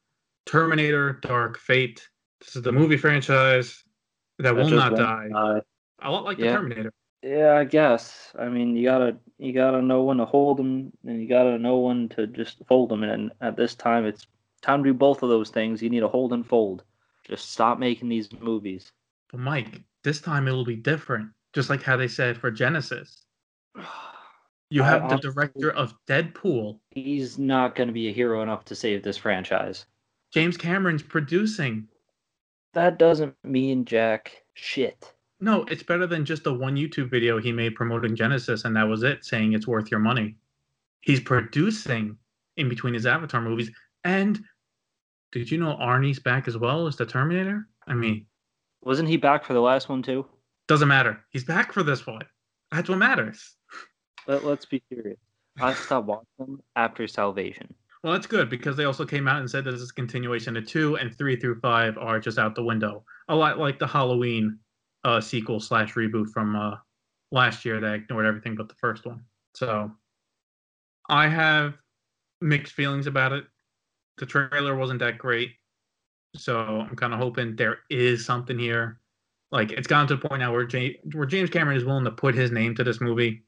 Terminator: 0.46 1.20
Dark 1.22 1.58
Fate. 1.58 2.08
This 2.40 2.56
is 2.56 2.62
the 2.62 2.72
movie 2.72 2.96
franchise 2.96 3.84
that 4.38 4.56
will 4.56 4.70
not 4.70 4.96
die. 4.96 5.28
die. 5.28 5.61
A 6.02 6.11
lot 6.11 6.25
like 6.25 6.38
Yeah. 6.38 6.46
the 6.46 6.56
Terminator. 6.56 6.93
Yeah, 7.22 7.56
I 7.56 7.64
guess. 7.64 8.32
I 8.38 8.49
mean, 8.49 8.75
you 8.75 8.84
gotta 8.84 9.19
you 9.37 9.52
gotta 9.52 9.82
know 9.82 10.02
when 10.05 10.16
to 10.16 10.25
hold 10.25 10.56
them, 10.56 10.90
and 11.06 11.20
you 11.20 11.28
gotta 11.28 11.58
know 11.58 11.78
when 11.81 12.08
to 12.11 12.26
just 12.26 12.64
fold 12.66 12.88
them. 12.88 13.02
And 13.05 13.31
at 13.43 13.56
this 13.56 13.75
time, 13.75 14.06
it's 14.06 14.26
time 14.62 14.82
to 14.82 14.90
do 14.90 14.94
both 14.94 15.23
of 15.23 15.28
those 15.28 15.50
things. 15.50 15.82
You 15.82 15.90
need 15.90 16.00
to 16.00 16.08
hold 16.08 16.32
and 16.32 16.46
fold. 16.46 16.82
Just 17.28 17.50
stop 17.50 17.78
making 17.78 18.08
these 18.08 18.32
movies. 18.32 18.90
But 19.31 19.40
Mike, 19.40 19.82
this 20.02 20.23
time 20.23 20.49
it 20.49 20.52
will 20.52 20.64
be 20.64 20.76
different, 20.76 21.28
just 21.52 21.70
like 21.70 21.82
how 21.82 21.97
they 21.97 22.08
said 22.08 22.37
for 22.38 22.50
Genisys. 22.50 23.23
You 24.73 24.85
have 24.85 25.11
the 25.11 25.17
director 25.17 25.73
of 25.73 25.97
Deadpool. 26.06 26.79
He's 26.93 27.41
not 27.41 27.75
gonna 27.75 27.91
be 27.91 28.08
a 28.08 28.12
hero 28.12 28.41
enough 28.41 28.64
to 28.67 28.76
save 28.76 29.02
this 29.02 29.17
franchise. 29.17 29.85
James 30.32 30.56
Cameron's 30.56 31.02
producing. 31.02 31.88
That 32.75 32.97
doesn't 32.97 33.35
mean 33.43 33.85
jack 33.85 34.44
shit. 34.55 35.12
No, 35.41 35.64
it's 35.64 35.82
better 35.82 36.06
than 36.06 36.25
just 36.25 36.44
the 36.44 36.55
one 36.55 36.76
YouTube 36.76 37.11
video 37.11 37.41
he 37.41 37.50
made 37.50 37.75
promoting 37.75 38.14
Genisys, 38.14 38.64
and 38.64 38.76
that 38.76 38.87
was 38.87 39.02
it, 39.02 39.25
saying 39.25 39.55
it's 39.55 39.67
worth 39.67 39.91
your 39.91 39.99
money. 39.99 40.37
He's 41.00 41.19
producing 41.19 42.17
in 42.56 42.69
between 42.69 42.94
his 42.94 43.06
Avatar 43.06 43.41
movies. 43.41 43.73
And 44.05 44.38
did 45.32 45.50
you 45.50 45.58
know 45.58 45.76
Arnie's 45.81 46.20
back 46.20 46.47
as 46.47 46.56
well 46.56 46.87
as 46.87 46.94
the 46.94 47.06
Terminator? 47.06 47.67
I 47.88 47.94
mean, 47.94 48.26
Wasn't 48.82 49.08
he 49.08 49.17
back 49.17 49.44
for 49.44 49.52
the 49.55 49.61
last 49.61 49.88
one 49.88 50.02
too? 50.02 50.26
Doesn't 50.70 50.87
matter. 50.87 51.19
He's 51.31 51.43
back 51.43 51.72
for 51.72 51.82
this 51.82 52.06
one. 52.06 52.22
That's 52.70 52.88
what 52.88 52.99
matters. 52.99 53.56
Let, 54.28 54.44
let's 54.44 54.64
be 54.64 54.81
serious. 54.88 55.19
I 55.61 55.75
stopped 55.75 56.06
watching 56.06 56.26
them 56.38 56.62
after 56.76 57.08
Salvation. 57.08 57.75
Well, 58.05 58.12
that's 58.12 58.28
good 58.28 58.49
because 58.49 58.76
they 58.76 58.84
also 58.84 59.05
came 59.05 59.26
out 59.26 59.40
and 59.40 59.50
said 59.50 59.64
that 59.64 59.72
this 59.72 59.81
is 59.81 59.90
a 59.90 59.94
continuation 59.94 60.56
of 60.56 60.64
two 60.69 60.96
and 60.96 61.12
three 61.19 61.34
through 61.34 61.58
five 61.58 61.99
are 61.99 62.20
just 62.20 62.38
out 62.38 62.55
the 62.55 62.62
window. 62.62 63.05
A 63.28 63.34
lot 63.34 63.58
like 63.58 63.81
the 63.81 63.87
Halloween 63.88 64.61
uh, 65.02 65.20
sequel 65.20 65.58
slash 65.58 65.94
reboot 65.94 66.28
from 66.28 66.55
uh, 66.55 66.76
last 67.32 67.64
year 67.64 67.81
that 67.81 67.94
ignored 67.94 68.26
everything 68.26 68.55
but 68.55 68.69
the 68.69 68.76
first 68.76 69.05
one. 69.05 69.25
So 69.56 69.90
I 71.08 71.26
have 71.26 71.75
mixed 72.40 72.75
feelings 72.75 73.08
about 73.08 73.32
it. 73.32 73.44
The 74.19 74.26
trailer 74.26 74.76
wasn't 74.76 75.00
that 75.00 75.19
great. 75.19 75.50
So 76.37 76.61
I'm 76.88 76.94
kind 76.94 77.12
of 77.12 77.19
hoping 77.19 77.56
there 77.56 77.78
is 77.90 78.25
something 78.25 78.56
here. 78.56 79.00
Like 79.52 79.73
it's 79.73 79.87
gotten 79.88 80.06
to 80.08 80.17
the 80.17 80.29
point 80.29 80.41
now 80.41 80.52
where 80.52 80.64
James, 80.64 80.97
where 81.12 81.26
James 81.26 81.50
Cameron 81.50 81.76
is 81.76 81.85
willing 81.85 82.05
to 82.05 82.11
put 82.11 82.35
his 82.35 82.50
name 82.52 82.75
to 82.76 82.85
this 82.85 83.00
movie, 83.00 83.43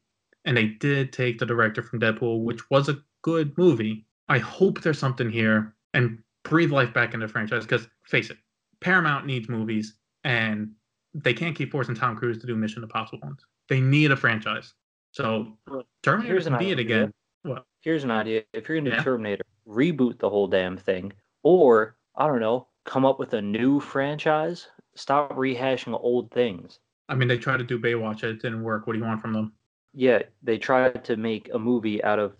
and 0.45 0.57
they 0.57 0.67
did 0.67 1.13
take 1.13 1.39
the 1.39 1.47
director 1.47 1.83
from 1.83 2.01
Deadpool, 2.01 2.43
which 2.43 2.69
was 2.71 2.89
a 2.89 2.99
good 3.23 3.57
movie. 3.57 4.05
I 4.29 4.39
hope 4.39 4.81
there's 4.81 4.99
something 4.99 5.31
here 5.31 5.75
and 5.95 6.19
breathe 6.45 6.73
life 6.73 6.93
back 6.93 7.15
into 7.15 7.27
the 7.27 7.33
franchise 7.33 7.63
because 7.65 7.87
face 8.05 8.31
it, 8.31 8.39
Paramount 8.81 9.27
needs 9.27 9.49
movies 9.49 9.95
and 10.25 10.73
they 11.15 11.35
can't 11.35 11.55
keep 11.55 11.71
forcing 11.71 11.95
Tom 11.95 12.17
Cruise 12.17 12.39
to 12.39 12.47
do 12.47 12.57
Mission 12.57 12.83
Impossible 12.83 13.21
ones. 13.23 13.45
They 13.69 13.81
need 13.81 14.11
a 14.11 14.17
franchise. 14.17 14.73
So 15.13 15.59
Terminator 16.03 16.33
here's 16.33 16.45
can 16.45 16.55
an 16.55 16.59
be 16.59 16.71
it 16.71 16.79
idea. 16.79 16.85
again. 17.03 17.13
What? 17.43 17.67
Here's 17.83 18.03
an 18.05 18.11
idea. 18.11 18.43
If 18.53 18.69
you're 18.69 18.79
gonna 18.79 18.91
do 18.91 18.97
Yeah. 18.97 19.03
Terminator, 19.03 19.45
reboot 19.69 20.19
the 20.19 20.31
whole 20.31 20.49
damn 20.49 20.77
thing. 20.77 21.13
Or, 21.43 21.97
I 22.17 22.27
don't 22.27 22.41
know, 22.41 22.69
come 22.85 23.05
up 23.05 23.19
with 23.19 23.35
a 23.35 23.43
new 23.43 23.79
franchise. 23.79 24.69
Stop 24.95 25.33
rehashing 25.33 25.99
old 26.01 26.31
things. 26.31 26.79
I 27.09 27.15
mean, 27.15 27.29
they 27.29 27.39
tried 27.39 27.59
to 27.59 27.65
do 27.65 27.79
Baywatch, 27.79 28.25
it 28.25 28.43
didn't 28.43 28.63
work. 28.63 28.87
What 28.87 28.95
do 28.95 28.99
you 28.99 29.05
want 29.05 29.21
from 29.21 29.33
them? 29.33 29.53
Yeah, 29.95 30.23
they 30.43 30.59
tried 30.59 31.05
to 31.05 31.17
make 31.17 31.51
a 31.53 31.59
movie 31.59 32.03
out 32.03 32.19
of 32.19 32.35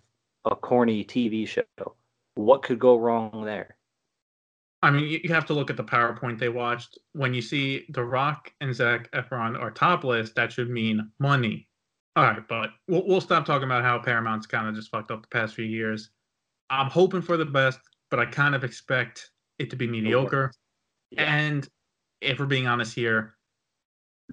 a 0.45 0.57
corny 0.57 1.05
TV 1.05 1.47
show. 1.47 1.63
What 2.35 2.63
could 2.63 2.79
go 2.79 2.97
wrong 2.97 3.45
there? 3.45 3.77
I 4.83 4.91
mean, 4.91 5.21
you 5.23 5.33
have 5.33 5.47
to 5.47 5.55
look 5.55 5.71
at 5.71 5.77
the 5.77 5.85
PowerPoint 5.85 6.39
they 6.39 6.49
watched. 6.49 6.99
When 7.13 7.33
you 7.35 7.43
see 7.43 7.87
The 7.91 8.03
Rock 8.03 8.53
and 8.61 8.75
Zac 8.75 9.11
Efron 9.13 9.61
are 9.61 9.71
topless, 9.71 10.33
that 10.33 10.51
should 10.53 10.71
mean 10.71 11.11
money. 11.21 11.69
All 12.17 12.25
right, 12.25 12.47
but 12.49 12.71
we'll, 12.89 13.07
we'll 13.07 13.21
stop 13.21 13.47
talking 13.47 13.65
about 13.65 13.85
how 13.85 13.99
Paramount's 13.99 14.47
kind 14.47 14.69
of 14.69 14.75
just 14.75 14.91
fucked 14.91 15.11
up 15.11 15.23
the 15.23 15.29
past 15.29 15.55
few 15.55 15.65
years. 15.65 16.11
I'm 16.69 16.91
hoping 16.91 17.23
for 17.23 17.37
the 17.37 17.45
best, 17.45 17.79
but 18.11 18.19
I 18.19 18.27
kind 18.27 18.55
of 18.55 18.65
expect 18.65 19.31
it 19.59 19.71
to 19.71 19.77
be 19.77 19.87
mediocre. 19.87 20.51
Yeah. 21.11 21.33
And 21.33 21.69
if 22.23 22.39
we're 22.39 22.47
being 22.47 22.67
honest 22.67 22.95
here, 22.95 23.35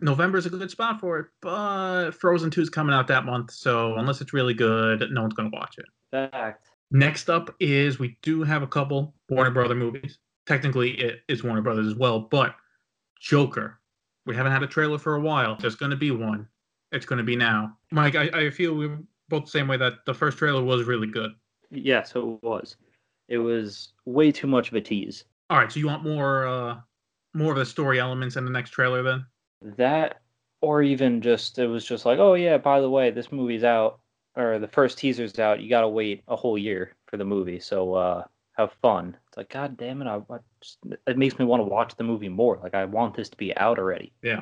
November 0.01 0.37
is 0.37 0.45
a 0.45 0.49
good 0.49 0.71
spot 0.71 0.99
for 0.99 1.19
it, 1.19 1.25
but 1.41 2.11
Frozen 2.11 2.51
2 2.51 2.61
is 2.61 2.69
coming 2.69 2.95
out 2.95 3.07
that 3.07 3.25
month, 3.25 3.51
so 3.51 3.95
unless 3.95 4.21
it's 4.21 4.33
really 4.33 4.53
good, 4.53 5.03
no 5.11 5.21
one's 5.21 5.33
going 5.33 5.51
to 5.51 5.57
watch 5.57 5.77
it. 5.77 5.85
Fact. 6.11 6.69
Next 6.91 7.29
up 7.29 7.53
is 7.59 7.99
we 7.99 8.17
do 8.21 8.43
have 8.43 8.63
a 8.63 8.67
couple 8.67 9.13
Warner 9.29 9.51
Brother 9.51 9.75
movies. 9.75 10.17
Technically, 10.47 10.91
it 10.91 11.19
is 11.27 11.43
Warner 11.43 11.61
Brothers 11.61 11.87
as 11.87 11.95
well, 11.95 12.19
but 12.19 12.55
Joker. 13.19 13.79
We 14.25 14.35
haven't 14.35 14.51
had 14.51 14.63
a 14.63 14.67
trailer 14.67 14.97
for 14.97 15.15
a 15.15 15.21
while. 15.21 15.55
There's 15.59 15.75
going 15.75 15.91
to 15.91 15.97
be 15.97 16.11
one. 16.11 16.47
It's 16.91 17.05
going 17.05 17.17
to 17.17 17.23
be 17.23 17.35
now. 17.35 17.77
Mike, 17.91 18.15
I, 18.15 18.29
I 18.33 18.49
feel 18.49 18.73
we 18.73 18.87
are 18.87 18.99
both 19.27 19.45
the 19.45 19.51
same 19.51 19.67
way 19.67 19.77
that 19.77 20.05
the 20.05 20.13
first 20.13 20.37
trailer 20.37 20.63
was 20.63 20.85
really 20.85 21.07
good. 21.07 21.31
Yes, 21.71 22.13
it 22.15 22.23
was. 22.43 22.77
It 23.27 23.37
was 23.37 23.93
way 24.05 24.31
too 24.31 24.47
much 24.47 24.69
of 24.69 24.73
a 24.75 24.81
tease. 24.81 25.25
All 25.49 25.57
right, 25.57 25.71
so 25.71 25.79
you 25.79 25.87
want 25.87 26.03
more, 26.03 26.47
uh, 26.47 26.77
more 27.33 27.51
of 27.51 27.57
the 27.57 27.65
story 27.65 27.99
elements 27.99 28.35
in 28.35 28.45
the 28.45 28.51
next 28.51 28.71
trailer 28.71 29.03
then? 29.03 29.25
That, 29.77 30.21
or 30.61 30.81
even 30.81 31.21
just, 31.21 31.59
it 31.59 31.67
was 31.67 31.85
just 31.85 32.05
like, 32.05 32.19
oh 32.19 32.33
yeah, 32.33 32.57
by 32.57 32.81
the 32.81 32.89
way, 32.89 33.11
this 33.11 33.31
movie's 33.31 33.63
out, 33.63 33.99
or 34.35 34.59
the 34.59 34.67
first 34.67 34.97
teaser's 34.97 35.37
out. 35.39 35.61
You 35.61 35.69
gotta 35.69 35.89
wait 35.89 36.23
a 36.27 36.35
whole 36.35 36.57
year 36.57 36.95
for 37.07 37.17
the 37.17 37.25
movie, 37.25 37.59
so 37.59 37.93
uh, 37.93 38.23
have 38.53 38.71
fun. 38.81 39.17
It's 39.27 39.37
like, 39.37 39.49
god 39.49 39.77
damn 39.77 40.01
it, 40.01 40.07
I, 40.07 40.17
I 40.33 40.37
just, 40.61 40.77
it 41.07 41.17
makes 41.17 41.37
me 41.39 41.45
want 41.45 41.61
to 41.61 41.65
watch 41.65 41.95
the 41.95 42.03
movie 42.03 42.29
more. 42.29 42.59
Like, 42.61 42.73
I 42.73 42.85
want 42.85 43.15
this 43.15 43.29
to 43.29 43.37
be 43.37 43.55
out 43.57 43.79
already. 43.79 44.13
Yeah, 44.21 44.41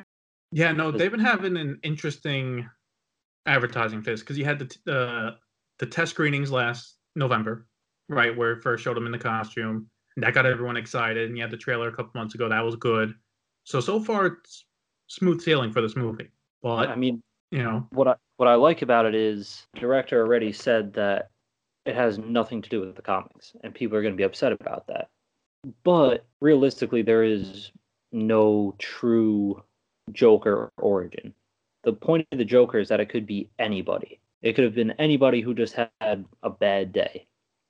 yeah. 0.52 0.72
no, 0.72 0.90
they've 0.90 1.10
been 1.10 1.20
having 1.20 1.56
an 1.56 1.78
interesting 1.82 2.68
advertising 3.46 4.02
phase 4.02 4.20
because 4.20 4.38
you 4.38 4.44
had 4.44 4.58
the 4.58 4.66
t- 4.66 4.80
uh, 4.88 5.32
the 5.78 5.86
test 5.86 6.12
screenings 6.12 6.50
last 6.50 6.96
November, 7.16 7.66
right, 8.08 8.36
where 8.36 8.52
it 8.52 8.62
first 8.62 8.84
showed 8.84 8.96
them 8.96 9.06
in 9.06 9.12
the 9.12 9.18
costume. 9.18 9.88
That 10.20 10.34
got 10.34 10.46
everyone 10.46 10.76
excited. 10.76 11.28
And 11.28 11.36
you 11.36 11.42
had 11.42 11.50
the 11.50 11.56
trailer 11.56 11.88
a 11.88 11.92
couple 11.92 12.12
months 12.14 12.34
ago. 12.34 12.48
That 12.48 12.64
was 12.64 12.76
good. 12.76 13.14
So 13.64 13.80
so 13.80 14.00
far 14.00 14.26
it's 14.26 14.64
smooth 15.06 15.40
sailing 15.40 15.72
for 15.72 15.80
this 15.80 15.96
movie. 15.96 16.30
But 16.62 16.88
I 16.88 16.96
mean, 16.96 17.22
you 17.50 17.62
know, 17.62 17.86
what 17.90 18.08
I 18.08 18.14
what 18.36 18.48
I 18.48 18.54
like 18.54 18.82
about 18.82 19.06
it 19.06 19.14
is 19.14 19.66
the 19.74 19.80
director 19.80 20.20
already 20.20 20.52
said 20.52 20.92
that 20.94 21.30
it 21.86 21.94
has 21.94 22.18
nothing 22.18 22.62
to 22.62 22.68
do 22.68 22.80
with 22.80 22.96
the 22.96 23.02
comics, 23.02 23.54
and 23.62 23.74
people 23.74 23.96
are 23.96 24.02
going 24.02 24.14
to 24.14 24.18
be 24.18 24.24
upset 24.24 24.52
about 24.52 24.86
that. 24.88 25.08
But 25.84 26.26
realistically, 26.40 27.02
there 27.02 27.24
is 27.24 27.72
no 28.12 28.74
true 28.78 29.62
Joker 30.12 30.70
origin. 30.78 31.34
The 31.84 31.92
point 31.92 32.26
of 32.32 32.38
the 32.38 32.44
Joker 32.44 32.78
is 32.78 32.88
that 32.88 33.00
it 33.00 33.08
could 33.08 33.26
be 33.26 33.50
anybody. 33.58 34.20
It 34.42 34.54
could 34.54 34.64
have 34.64 34.74
been 34.74 34.92
anybody 34.92 35.40
who 35.40 35.54
just 35.54 35.74
had 35.74 36.24
a 36.42 36.50
bad 36.50 36.92
day, 36.92 37.26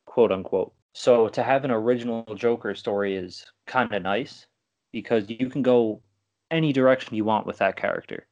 quote 0.07 0.33
unquote. 0.33 0.73
So 0.99 1.29
to 1.29 1.45
have 1.45 1.65
an 1.65 1.71
original 1.71 2.25
Joker 2.35 2.75
story 2.75 3.15
is 3.15 3.47
kind 3.69 3.95
of 3.95 4.03
nice 4.03 4.47
because 4.91 5.31
you 5.31 5.49
can 5.49 5.63
go 5.63 6.03
any 6.51 6.73
direction 6.73 7.15
you 7.15 7.25
want 7.25 7.47
with 7.47 7.59
that 7.59 7.77
character. 7.77 8.27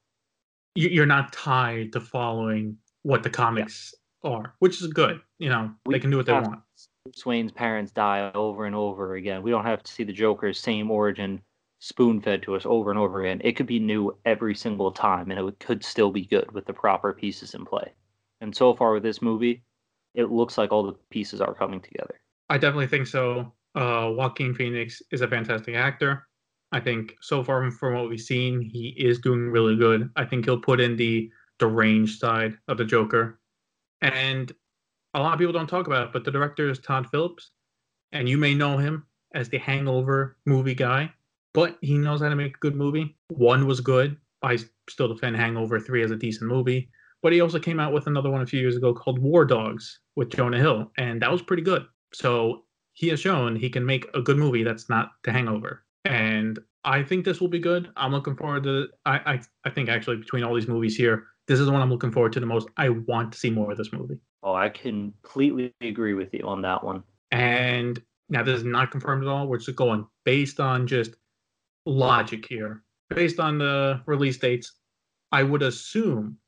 you- 0.75 0.88
you're 0.90 1.06
not 1.06 1.32
tied 1.32 1.90
to 1.92 2.00
following 2.00 2.76
what 3.02 3.23
the 3.23 3.30
comics 3.30 3.94
are, 4.25 4.54
which 4.58 4.82
is 4.82 4.88
good. 4.92 5.23
You 5.38 5.49
know, 5.49 5.75
We 5.87 5.94
they 5.94 6.00
can 6.00 6.11
do 6.11 6.18
what 6.18 6.26
they 6.26 6.32
want. 6.35 6.61
Bruce 7.04 7.25
Wayne's 7.25 7.52
parents 7.52 7.92
die 7.92 8.30
over 8.35 8.66
and 8.66 8.75
over 8.75 9.14
again. 9.14 9.42
We 9.42 9.50
don't 9.52 9.64
have 9.64 9.82
to 9.85 9.90
see 9.90 10.02
the 10.04 10.12
Joker's 10.12 10.61
same 10.61 10.90
origin 10.90 11.40
spoon 11.78 12.20
fed 12.20 12.42
to 12.42 12.56
us 12.56 12.66
over 12.66 12.90
and 12.90 12.99
over 12.99 13.23
again. 13.25 13.40
It 13.42 13.52
could 13.52 13.66
be 13.66 13.78
new 13.78 14.18
every 14.26 14.54
single 14.54 14.90
time, 14.92 15.30
and 15.30 15.40
it 15.49 15.58
could 15.61 15.82
still 15.82 16.11
be 16.11 16.26
good 16.26 16.50
with 16.52 16.66
the 16.66 16.75
proper 16.75 17.14
pieces 17.14 17.54
in 17.54 17.64
play. 17.64 17.94
And 18.42 18.54
so 18.54 18.75
far 18.75 18.92
with 18.92 19.02
this 19.04 19.23
movie, 19.23 19.62
it 20.14 20.26
looks 20.32 20.58
like 20.58 20.73
all 20.73 20.82
the 20.82 20.99
pieces 21.11 21.40
are 21.40 21.54
coming 21.54 21.80
together. 21.80 22.20
I 22.49 22.59
definitely 22.59 22.87
think 22.87 23.07
so. 23.07 23.53
Uh, 23.75 24.12
Joaquin 24.15 24.55
Phoenix 24.55 25.03
is 25.11 25.21
a 25.21 25.29
fantastic 25.29 25.75
actor. 25.75 26.26
I 26.73 26.81
think 26.81 27.17
so 27.21 27.45
far 27.45 27.71
from 27.71 27.95
what 27.95 28.09
we've 28.09 28.21
seen, 28.21 28.61
he 28.61 28.88
is 28.99 29.19
doing 29.19 29.50
really 29.50 29.76
good. 29.76 30.11
I 30.17 30.25
think 30.25 30.45
he'll 30.45 30.61
put 30.61 30.81
in 30.81 30.97
the 30.97 31.31
deranged 31.59 32.19
side 32.19 32.57
of 32.69 32.79
the 32.79 32.85
Joker, 32.85 33.41
and 34.03 34.53
a 35.15 35.21
lot 35.21 35.33
of 35.33 35.38
people 35.38 35.53
don't 35.53 35.69
talk 35.69 35.87
about 35.87 36.09
it, 36.09 36.12
but 36.12 36.25
the 36.25 36.31
director 36.31 36.69
is 36.69 36.79
Todd 36.79 37.07
Phillips, 37.11 37.50
and 38.12 38.29
you 38.29 38.37
may 38.37 38.55
know 38.55 38.79
him 38.79 39.07
as 39.35 39.49
the 39.49 39.59
Hangover 39.59 40.37
movie 40.45 40.75
guy, 40.75 41.11
but 41.55 41.79
he 41.81 41.99
knows 41.99 42.21
how 42.21 42.29
to 42.29 42.37
make 42.37 42.57
a 42.57 42.61
good 42.61 42.75
movie. 42.75 43.17
One 43.29 43.67
was 43.67 43.81
good. 43.81 44.17
I 44.43 44.59
still 44.88 45.09
defend 45.09 45.37
Hangover 45.37 45.81
Three 45.81 46.03
as 46.03 46.11
a 46.11 46.17
decent 46.17 46.50
movie, 46.50 46.91
but 47.23 47.33
he 47.33 47.41
also 47.41 47.59
came 47.59 47.81
out 47.81 47.93
with 47.93 48.07
another 48.07 48.31
one 48.31 48.43
a 48.43 48.47
few 48.47 48.61
years 48.61 48.76
ago 48.76 48.93
called 48.93 49.19
War 49.19 49.45
Dogs 49.45 50.00
with 50.17 50.31
Jonah 50.31 50.59
Hill, 50.59 50.91
and 50.99 51.23
that 51.23 51.33
was 51.33 51.43
pretty 51.43 51.62
good. 51.62 51.87
So 52.16 52.64
he 52.94 53.08
has 53.08 53.20
shown 53.20 53.56
he 53.56 53.68
can 53.68 53.85
make 53.85 54.06
a 54.14 54.23
good 54.23 54.38
movie 54.38 54.62
that's 54.62 54.88
not 54.88 55.12
The 55.23 55.32
Hangover, 55.32 55.85
and 56.06 56.58
I 56.82 57.02
think 57.02 57.26
this 57.26 57.42
will 57.42 57.49
be 57.49 57.58
good. 57.58 57.90
I'm 57.94 58.11
looking 58.11 58.35
forward 58.35 58.62
to. 58.62 58.88
I 59.04 59.16
I, 59.35 59.40
I 59.66 59.70
think 59.70 59.90
actually 59.90 60.16
between 60.16 60.42
all 60.42 60.54
these 60.54 60.66
movies 60.66 60.96
here, 60.96 61.25
this 61.46 61.61
is 61.61 61.66
the 61.66 61.73
one 61.73 61.82
I'm 61.82 61.90
looking 61.90 62.11
forward 62.11 62.32
to 62.32 62.40
the 62.40 62.46
most. 62.46 62.68
I 62.78 62.88
want 62.88 63.32
to 63.32 63.38
see 63.38 63.50
more 63.50 63.70
of 63.70 63.76
this 63.76 63.92
movie. 63.92 64.18
Oh, 64.42 64.54
I 64.54 64.70
completely 64.70 65.75
agree 65.82 66.14
with 66.14 66.32
you 66.32 66.40
on 66.46 66.62
that 66.62 66.82
one. 66.82 67.02
And 67.32 68.02
now 68.30 68.42
this 68.42 68.56
is 68.61 68.64
not 68.64 68.90
confirmed 68.90 69.23
at 69.23 69.28
all. 69.28 69.46
We're 69.46 69.58
just 69.58 69.76
going 69.76 70.06
based 70.25 70.58
on 70.58 70.87
just 70.87 71.16
logic 71.85 72.46
here. 72.49 72.82
Based 73.11 73.38
on 73.38 73.58
the 73.58 74.00
release 74.06 74.38
dates, 74.38 74.73
I 75.32 75.42
would 75.42 75.62
assume 75.62 76.38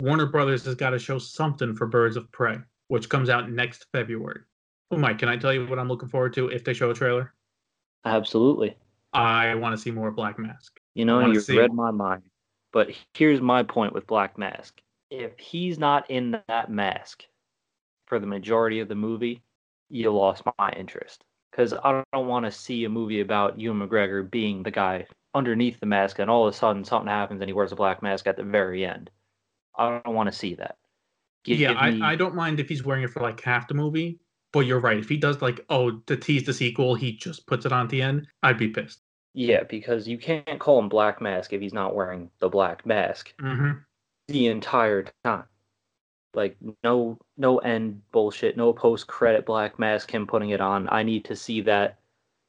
Warner 0.00 0.26
Brothers 0.26 0.64
has 0.66 0.76
got 0.76 0.90
to 0.90 1.00
show 1.00 1.18
something 1.18 1.74
for 1.74 1.88
Birds 1.88 2.16
of 2.16 2.30
Prey, 2.30 2.58
which 2.86 3.08
comes 3.08 3.28
out 3.28 3.50
next 3.50 3.86
February. 3.92 4.42
Oh, 4.90 4.96
Mike, 4.96 5.18
can 5.18 5.28
I 5.28 5.36
tell 5.36 5.52
you 5.52 5.66
what 5.66 5.78
I'm 5.78 5.88
looking 5.88 6.08
forward 6.08 6.32
to 6.34 6.48
if 6.48 6.64
they 6.64 6.72
show 6.72 6.90
a 6.90 6.94
trailer? 6.94 7.32
Absolutely. 8.04 8.76
I 9.12 9.54
want 9.54 9.74
to 9.74 9.80
see 9.80 9.90
more 9.90 10.10
Black 10.10 10.38
Mask. 10.38 10.78
You 10.94 11.04
know, 11.04 11.26
you 11.26 11.40
see- 11.40 11.58
read 11.58 11.72
my 11.72 11.90
mind. 11.90 12.22
But 12.72 12.90
here's 13.14 13.40
my 13.40 13.62
point 13.62 13.94
with 13.94 14.06
Black 14.06 14.36
Mask. 14.36 14.80
If 15.10 15.38
he's 15.38 15.78
not 15.78 16.10
in 16.10 16.42
that 16.48 16.70
mask 16.70 17.24
for 18.06 18.18
the 18.18 18.26
majority 18.26 18.80
of 18.80 18.88
the 18.88 18.94
movie, 18.94 19.42
you 19.88 20.10
lost 20.10 20.42
my 20.58 20.70
interest. 20.76 21.24
Because 21.50 21.72
I 21.72 22.04
don't 22.12 22.26
want 22.26 22.44
to 22.44 22.50
see 22.50 22.84
a 22.84 22.88
movie 22.88 23.20
about 23.20 23.58
Ewan 23.58 23.78
McGregor 23.78 24.30
being 24.30 24.62
the 24.62 24.70
guy 24.70 25.06
underneath 25.34 25.80
the 25.80 25.86
mask 25.86 26.18
and 26.18 26.30
all 26.30 26.46
of 26.46 26.54
a 26.54 26.56
sudden 26.56 26.84
something 26.84 27.08
happens 27.08 27.40
and 27.40 27.48
he 27.48 27.52
wears 27.52 27.72
a 27.72 27.76
black 27.76 28.02
mask 28.02 28.26
at 28.26 28.36
the 28.36 28.42
very 28.42 28.84
end. 28.84 29.10
I 29.76 30.00
don't 30.04 30.14
want 30.14 30.30
to 30.30 30.36
see 30.36 30.54
that. 30.56 30.76
Give 31.44 31.58
yeah, 31.58 31.88
me- 31.88 32.02
I, 32.02 32.12
I 32.12 32.16
don't 32.16 32.34
mind 32.34 32.60
if 32.60 32.68
he's 32.68 32.84
wearing 32.84 33.04
it 33.04 33.10
for 33.10 33.20
like 33.20 33.40
half 33.40 33.68
the 33.68 33.74
movie, 33.74 34.18
but 34.56 34.64
you're 34.64 34.80
right. 34.80 34.96
If 34.96 35.10
he 35.10 35.18
does 35.18 35.42
like, 35.42 35.60
oh, 35.68 35.90
to 36.06 36.16
tease 36.16 36.44
the 36.44 36.54
sequel, 36.54 36.94
he 36.94 37.12
just 37.12 37.46
puts 37.46 37.66
it 37.66 37.72
on 37.72 37.88
the 37.88 38.00
end, 38.00 38.26
I'd 38.42 38.56
be 38.56 38.68
pissed. 38.68 39.00
Yeah, 39.34 39.64
because 39.64 40.08
you 40.08 40.16
can't 40.16 40.58
call 40.58 40.78
him 40.78 40.88
Black 40.88 41.20
Mask 41.20 41.52
if 41.52 41.60
he's 41.60 41.74
not 41.74 41.94
wearing 41.94 42.30
the 42.38 42.48
black 42.48 42.86
mask. 42.86 43.34
hmm 43.38 43.72
the 44.28 44.46
entire 44.46 45.04
time. 45.24 45.44
Like 46.32 46.56
no 46.82 47.18
no 47.36 47.58
end 47.58 48.00
bullshit, 48.12 48.56
no 48.56 48.72
post 48.72 49.06
credit 49.06 49.44
black 49.44 49.78
mask 49.78 50.10
him 50.10 50.26
putting 50.26 50.50
it 50.50 50.60
on. 50.62 50.88
I 50.90 51.02
need 51.02 51.26
to 51.26 51.36
see 51.36 51.60
that 51.60 51.98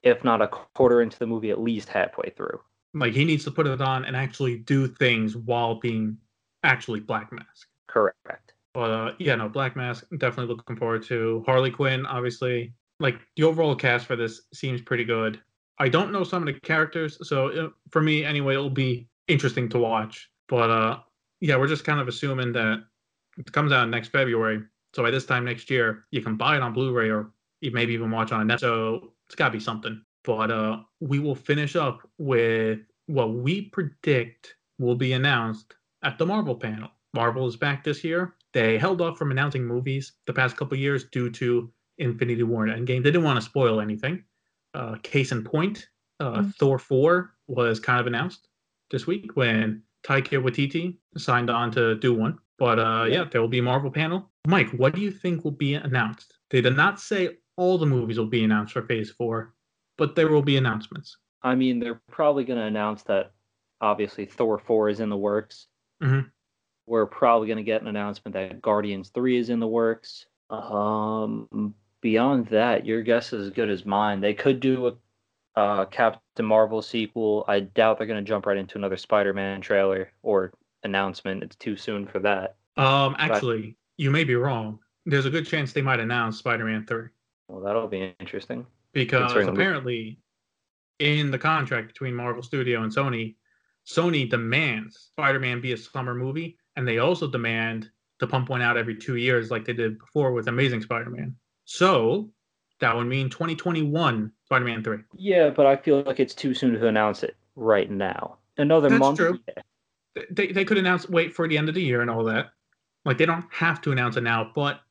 if 0.02 0.24
not 0.24 0.42
a 0.42 0.48
quarter 0.48 1.02
into 1.02 1.20
the 1.20 1.28
movie, 1.28 1.52
at 1.52 1.60
least 1.60 1.90
halfway 1.90 2.30
through. 2.38 2.62
Like 2.94 3.12
he 3.12 3.26
needs 3.26 3.44
to 3.44 3.52
put 3.52 3.68
it 3.68 3.82
on 3.82 4.06
and 4.06 4.16
actually 4.16 4.60
do 4.60 4.88
things 4.88 5.36
while 5.36 5.76
being 5.76 6.18
actually 6.64 7.02
Black 7.02 7.34
Mask. 7.34 7.68
Correct. 7.88 8.54
But 8.78 8.92
uh, 8.92 9.12
yeah, 9.18 9.34
no, 9.34 9.50
Black 9.50 9.76
Mask. 9.76 10.06
Definitely 10.20 10.54
looking 10.54 10.76
forward 10.76 11.02
to 11.06 11.44
Harley 11.48 11.72
Quinn. 11.72 12.06
Obviously, 12.06 12.76
like 13.00 13.20
the 13.36 13.42
overall 13.42 13.76
cast 13.76 14.06
for 14.06 14.16
this 14.16 14.44
seems 14.54 14.84
pretty 14.84 15.04
good. 15.04 15.42
I 15.80 15.90
don't 15.90 16.12
know 16.12 16.24
some 16.24 16.48
of 16.48 16.54
the 16.54 16.60
characters, 16.60 17.18
so 17.28 17.48
uh, 17.48 17.70
for 17.90 18.04
me 18.04 18.24
anyway, 18.24 18.54
it'll 18.54 18.70
be 18.70 19.08
interesting 19.28 19.68
to 19.70 19.80
watch. 19.80 20.30
But 20.48 20.70
uh, 20.70 21.00
yeah, 21.42 21.58
we're 21.58 21.68
just 21.68 21.86
kind 21.86 22.00
of 22.00 22.08
assuming 22.08 22.52
that 22.52 22.84
it 23.40 23.52
comes 23.52 23.72
out 23.72 23.90
next 23.90 24.10
February. 24.10 24.62
So 24.94 25.02
by 25.02 25.10
this 25.10 25.26
time 25.26 25.46
next 25.46 25.72
year, 25.72 26.06
you 26.12 26.22
can 26.22 26.36
buy 26.36 26.56
it 26.58 26.62
on 26.62 26.74
Blu-ray 26.74 27.10
or 27.10 27.32
maybe 27.64 27.96
even 27.96 28.12
watch 28.12 28.32
on 28.32 28.42
a 28.42 28.46
net. 28.46 28.60
So 28.60 29.12
it's 29.26 29.34
got 29.34 29.46
to 29.46 29.54
be 29.54 29.60
something. 29.60 30.00
But 30.24 30.52
uh, 30.52 30.82
we 31.00 31.18
will 31.18 31.34
finish 31.34 31.76
up 31.76 32.08
with 32.20 32.82
what 33.08 33.34
we 33.34 33.64
predict 33.70 34.54
will 34.78 34.94
be 34.94 35.14
announced 35.14 35.74
at 36.04 36.20
the 36.20 36.28
Marvel 36.28 36.54
panel. 36.54 36.92
Marvel 37.16 37.48
is 37.48 37.56
back 37.56 37.84
this 37.84 38.04
year. 38.04 38.36
They 38.58 38.80
held 38.80 39.02
off 39.02 39.20
from 39.20 39.30
announcing 39.30 39.64
movies 39.64 40.14
the 40.26 40.34
past 40.34 40.58
couple 40.58 40.76
years 40.80 41.04
due 41.12 41.30
to 41.30 41.72
Infinity 42.00 42.42
War 42.42 42.66
and 42.66 42.74
Endgame. 42.88 43.04
They 43.04 43.12
didn't 43.12 43.24
want 43.24 43.38
to 43.38 43.46
spoil 43.46 43.80
anything. 43.80 44.24
Uh, 44.74 44.96
case 45.04 45.32
in 45.32 45.44
point, 45.44 45.88
uh, 46.20 46.40
Mhm. 46.40 46.56
Thor 46.56 46.80
4 46.80 47.36
was 47.46 47.80
kind 47.80 48.00
of 48.00 48.08
announced 48.08 48.48
this 48.90 49.06
week 49.06 49.36
when 49.36 49.84
Taika 50.04 50.42
Waititi 50.42 50.98
signed 51.18 51.52
on 51.52 51.70
to 51.74 51.94
do 52.00 52.16
one. 52.16 52.40
But 52.58 52.80
uh, 52.80 53.06
yeah, 53.08 53.26
there 53.26 53.42
will 53.42 53.48
be 53.48 53.60
a 53.60 53.64
Marvel 53.72 53.92
panel. 53.92 54.32
Mike, 54.48 54.72
what 54.72 54.96
do 54.96 55.02
you 55.02 55.12
think 55.12 55.44
will 55.44 55.52
be 55.68 55.76
announced? 55.76 56.40
They 56.50 56.62
did 56.62 56.76
not 56.76 57.00
say 57.00 57.38
all 57.58 57.78
the 57.78 57.86
movies 57.86 58.18
will 58.18 58.26
be 58.26 58.44
announced 58.44 58.74
for 58.74 58.82
Phase 58.82 59.12
4, 59.12 59.54
but 60.00 60.16
there 60.16 60.30
will 60.30 60.42
be 60.42 60.58
announcements. 60.58 61.16
I 61.44 61.54
mean, 61.54 61.78
they're 61.80 62.02
probably 62.10 62.44
going 62.44 62.58
to 62.60 62.66
announce 62.66 63.04
that 63.04 63.34
obviously 63.82 64.26
Thor 64.26 64.58
4 64.58 64.90
is 64.90 65.00
in 65.00 65.10
the 65.10 65.18
works. 65.18 65.68
Mhm. 66.02 66.32
We're 66.88 67.06
probably 67.06 67.48
going 67.48 67.58
to 67.58 67.64
get 67.64 67.82
an 67.82 67.88
announcement 67.88 68.34
that 68.34 68.62
Guardians 68.62 69.10
3 69.10 69.38
is 69.38 69.50
in 69.50 69.60
the 69.60 69.68
works. 69.68 70.26
Um, 70.50 71.76
beyond 72.02 72.48
that, 72.48 72.86
your 72.86 73.04
guess 73.04 73.34
is 73.34 73.48
as 73.48 73.54
good 73.54 73.70
as 73.70 73.86
mine. 73.86 74.22
They 74.22 74.34
could 74.34 74.60
do 74.60 74.88
a 74.88 75.60
uh, 75.60 75.86
Captain 75.86 76.46
Marvel 76.46 76.82
sequel. 76.82 77.44
I 77.48 77.60
doubt 77.62 77.98
they're 77.98 78.08
going 78.08 78.24
to 78.24 78.28
jump 78.28 78.46
right 78.46 78.58
into 78.58 78.78
another 78.78 78.98
Spider 78.98 79.34
Man 79.34 79.62
trailer 79.62 80.12
or 80.24 80.54
announcement. 80.84 81.44
It's 81.44 81.56
too 81.56 81.76
soon 81.76 82.08
for 82.08 82.20
that. 82.20 82.56
Um, 82.78 83.16
actually, 83.20 83.76
you 83.98 84.12
may 84.12 84.24
be 84.24 84.36
wrong. 84.36 84.80
There's 85.06 85.26
a 85.26 85.30
good 85.30 85.48
chance 85.48 85.74
they 85.74 85.82
might 85.82 86.00
announce 86.00 86.38
Spider-Man 86.38 86.86
3 86.86 87.08
Well, 87.48 87.62
that'll 87.62 87.88
be 87.88 88.14
interesting. 88.20 88.66
because 88.94 89.22
Considering 89.22 89.48
the 89.48 89.52
mo- 89.54 89.60
apparently, 89.60 90.20
in 91.00 91.32
the 91.32 91.40
contract 91.40 91.88
between 91.88 92.14
Marvel 92.14 92.44
Studio 92.44 92.84
and 92.84 92.94
Sony, 92.94 93.36
Sony 93.88 94.30
demands 94.30 95.12
Spider-Man 95.14 95.62
be 95.62 95.72
a 95.72 95.78
summer 95.78 96.14
movie, 96.14 96.58
and 96.78 96.88
they 96.88 97.00
also 97.00 97.28
demand 97.28 97.90
to 98.20 98.28
pump 98.28 98.50
one 98.50 98.62
out 98.62 98.78
every 98.78 98.96
two 98.96 99.16
years, 99.18 99.52
like 99.52 99.66
they 99.66 99.74
did 99.74 100.00
before 100.00 100.32
with 100.32 100.48
Amazing 100.48 100.82
Spider-Man. 100.84 101.36
So 101.66 102.30
that 102.80 102.96
would 102.96 103.08
mean 103.08 103.30
2021 103.30 104.32
Spider-Man 104.46 104.84
3. 104.84 105.00
Yeah, 105.16 105.50
but 105.50 105.66
I 105.66 105.76
feel 105.76 106.04
like 106.04 106.20
it's 106.20 106.36
too 106.36 106.54
soon 106.54 106.74
to 106.80 106.88
announce 106.88 107.24
it 107.24 107.36
right 107.56 107.90
now. 107.90 108.38
Another 108.58 108.90
That's 108.90 109.00
month. 109.00 109.18
true. 109.18 109.40
yeah. 109.48 110.24
they 110.32 110.48
they 110.48 110.66
could 110.66 110.78
announce 110.78 111.10
wait 111.10 111.34
for 111.34 111.48
the 111.48 111.58
end 111.58 111.68
of 111.68 111.76
the 111.76 111.82
year 111.84 112.02
and 112.02 112.10
all 112.10 112.24
that. 112.24 112.52
Like 113.06 113.18
they 113.18 113.26
don't 113.26 113.46
have 113.52 113.82
to 113.82 113.92
announce 113.92 114.16
it 114.18 114.22
now, 114.22 114.52
but 114.56 114.82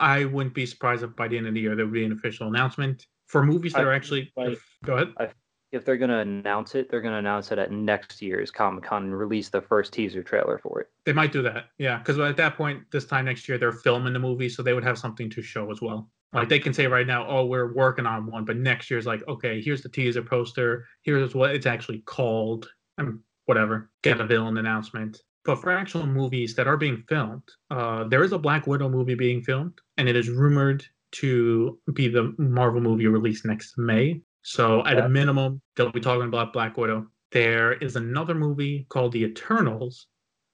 I 0.00 0.24
wouldn't 0.24 0.54
be 0.54 0.66
surprised 0.66 1.02
if 1.02 1.14
by 1.14 1.28
the 1.28 1.36
end 1.38 1.46
of 1.46 1.54
the 1.54 1.60
year 1.60 1.76
there 1.76 1.84
would 1.84 1.94
be 1.94 2.04
an 2.04 2.12
official 2.12 2.48
announcement 2.48 3.06
for 3.26 3.44
movies 3.44 3.72
that 3.74 3.82
I 3.82 3.84
are 3.84 3.92
actually. 3.92 4.32
by- 4.36 4.56
Go 4.84 4.94
ahead. 4.96 5.32
If 5.72 5.86
they're 5.86 5.96
gonna 5.96 6.18
announce 6.18 6.74
it, 6.74 6.90
they're 6.90 7.00
gonna 7.00 7.18
announce 7.18 7.50
it 7.50 7.58
at 7.58 7.72
next 7.72 8.20
year's 8.20 8.50
Comic 8.50 8.84
Con 8.84 9.04
and 9.04 9.18
release 9.18 9.48
the 9.48 9.62
first 9.62 9.92
teaser 9.92 10.22
trailer 10.22 10.58
for 10.58 10.80
it. 10.80 10.90
They 11.06 11.14
might 11.14 11.32
do 11.32 11.42
that, 11.42 11.70
yeah, 11.78 11.98
because 11.98 12.18
at 12.18 12.36
that 12.36 12.56
point, 12.56 12.82
this 12.92 13.06
time 13.06 13.24
next 13.24 13.48
year, 13.48 13.56
they're 13.56 13.72
filming 13.72 14.12
the 14.12 14.18
movie, 14.18 14.50
so 14.50 14.62
they 14.62 14.74
would 14.74 14.84
have 14.84 14.98
something 14.98 15.30
to 15.30 15.42
show 15.42 15.70
as 15.70 15.80
well. 15.80 16.10
Like 16.34 16.48
they 16.48 16.58
can 16.58 16.72
say 16.72 16.86
right 16.86 17.06
now, 17.06 17.26
oh, 17.28 17.44
we're 17.44 17.74
working 17.74 18.06
on 18.06 18.26
one, 18.26 18.46
but 18.46 18.56
next 18.56 18.90
year's 18.90 19.04
like, 19.04 19.26
okay, 19.28 19.60
here's 19.60 19.82
the 19.82 19.90
teaser 19.90 20.22
poster, 20.22 20.86
here's 21.02 21.34
what 21.34 21.54
it's 21.54 21.66
actually 21.66 21.98
called, 22.00 22.70
and 22.96 23.18
whatever, 23.44 23.90
get 24.02 24.20
a 24.20 24.26
villain 24.26 24.56
announcement. 24.56 25.20
But 25.44 25.56
for 25.56 25.70
actual 25.70 26.06
movies 26.06 26.54
that 26.54 26.66
are 26.66 26.76
being 26.78 27.04
filmed, 27.08 27.42
uh, 27.70 28.04
there 28.04 28.22
is 28.24 28.32
a 28.32 28.38
Black 28.38 28.66
Widow 28.66 28.88
movie 28.88 29.14
being 29.14 29.42
filmed, 29.42 29.78
and 29.98 30.08
it 30.08 30.16
is 30.16 30.30
rumored 30.30 30.84
to 31.12 31.78
be 31.92 32.08
the 32.08 32.34
Marvel 32.38 32.80
movie 32.80 33.06
released 33.06 33.44
next 33.44 33.76
May. 33.76 34.22
So 34.42 34.84
at 34.86 34.98
a 34.98 35.08
minimum, 35.08 35.60
they'll 35.76 35.92
be 35.92 36.00
talking 36.00 36.28
about 36.28 36.52
Black 36.52 36.76
Widow. 36.76 37.06
There 37.30 37.74
is 37.74 37.96
another 37.96 38.34
movie 38.34 38.86
called 38.88 39.12
The 39.12 39.24
Eternals, 39.24 40.08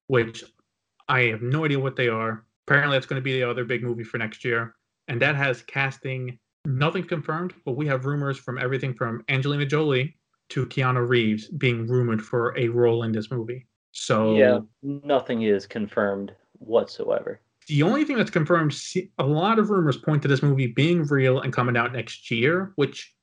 which 0.06 0.44
I 1.08 1.22
have 1.22 1.42
no 1.42 1.64
idea 1.64 1.80
what 1.80 1.96
they 1.96 2.08
are. 2.08 2.44
Apparently, 2.66 2.96
that's 2.96 3.06
going 3.06 3.20
to 3.20 3.24
be 3.24 3.32
the 3.32 3.48
other 3.48 3.64
big 3.64 3.82
movie 3.82 4.04
for 4.04 4.18
next 4.18 4.44
year, 4.44 4.74
and 5.08 5.20
that 5.22 5.34
has 5.34 5.62
casting 5.62 6.38
nothing 6.66 7.04
confirmed, 7.04 7.54
but 7.64 7.72
we 7.72 7.86
have 7.86 8.04
rumors 8.04 8.38
from 8.38 8.58
everything 8.58 8.92
from 8.94 9.24
Angelina 9.28 9.64
Jolie 9.64 10.16
to 10.50 10.66
Keanu 10.66 11.08
Reeves 11.08 11.48
being 11.48 11.86
rumored 11.86 12.22
for 12.22 12.56
a 12.58 12.68
role 12.68 13.04
in 13.04 13.12
this 13.12 13.30
movie. 13.30 13.66
So 13.92 14.36
yeah, 14.36 14.60
nothing 14.82 15.42
is 15.42 15.66
confirmed 15.66 16.32
whatsoever. 16.58 17.40
The 17.68 17.82
only 17.82 18.04
thing 18.04 18.16
that's 18.16 18.30
confirmed, 18.30 18.74
a 19.18 19.26
lot 19.26 19.58
of 19.58 19.70
rumors 19.70 19.96
point 19.96 20.22
to 20.22 20.28
this 20.28 20.42
movie 20.42 20.68
being 20.68 21.04
real 21.04 21.40
and 21.40 21.52
coming 21.52 21.76
out 21.76 21.92
next 21.92 22.30
year, 22.30 22.72
which 22.76 23.14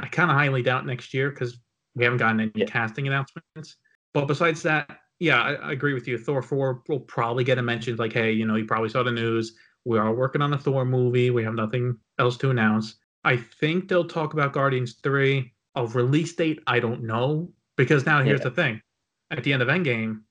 I 0.00 0.06
kind 0.06 0.30
of 0.30 0.36
highly 0.36 0.62
doubt 0.62 0.86
next 0.86 1.12
year 1.14 1.30
because 1.30 1.58
we 1.94 2.04
haven't 2.04 2.18
gotten 2.18 2.40
any 2.40 2.52
yeah. 2.54 2.66
casting 2.66 3.06
announcements. 3.06 3.76
But 4.14 4.26
besides 4.26 4.62
that, 4.62 4.98
yeah, 5.18 5.42
I, 5.42 5.52
I, 5.52 5.72
agree 5.72 5.94
with 5.94 6.08
you. 6.08 6.18
Thor 6.18 6.42
4 6.42 6.82
will 6.88 7.00
probably 7.00 7.44
get 7.44 7.58
a 7.58 7.62
mention 7.62 7.96
like, 7.96 8.12
hey, 8.12 8.32
you 8.32 8.46
know, 8.46 8.56
you 8.56 8.64
probably 8.64 8.88
saw 8.88 9.02
the 9.02 9.12
news. 9.12 9.54
We 9.84 9.98
are 9.98 10.12
working 10.12 10.42
on 10.42 10.52
a 10.52 10.58
Thor 10.58 10.84
movie. 10.84 11.30
We 11.30 11.44
have 11.44 11.54
nothing 11.54 11.96
else 12.18 12.36
to 12.38 12.50
announce. 12.50 12.96
I 13.24 13.36
think 13.36 13.88
they'll 13.88 14.04
talk 14.04 14.32
about 14.32 14.52
Guardians 14.52 14.94
3. 15.02 15.52
A 15.76 15.86
release 15.86 16.34
date, 16.34 16.60
I 16.66 16.80
don't 16.80 17.04
know. 17.04 17.50
Because 17.76 18.04
now 18.06 18.22
here's 18.22 18.40
yeah. 18.40 18.44
the 18.44 18.50
thing. 18.50 18.82
At 19.30 19.44
the 19.44 19.52
end 19.52 19.62
of 19.62 19.68
Endgame, 19.68 20.22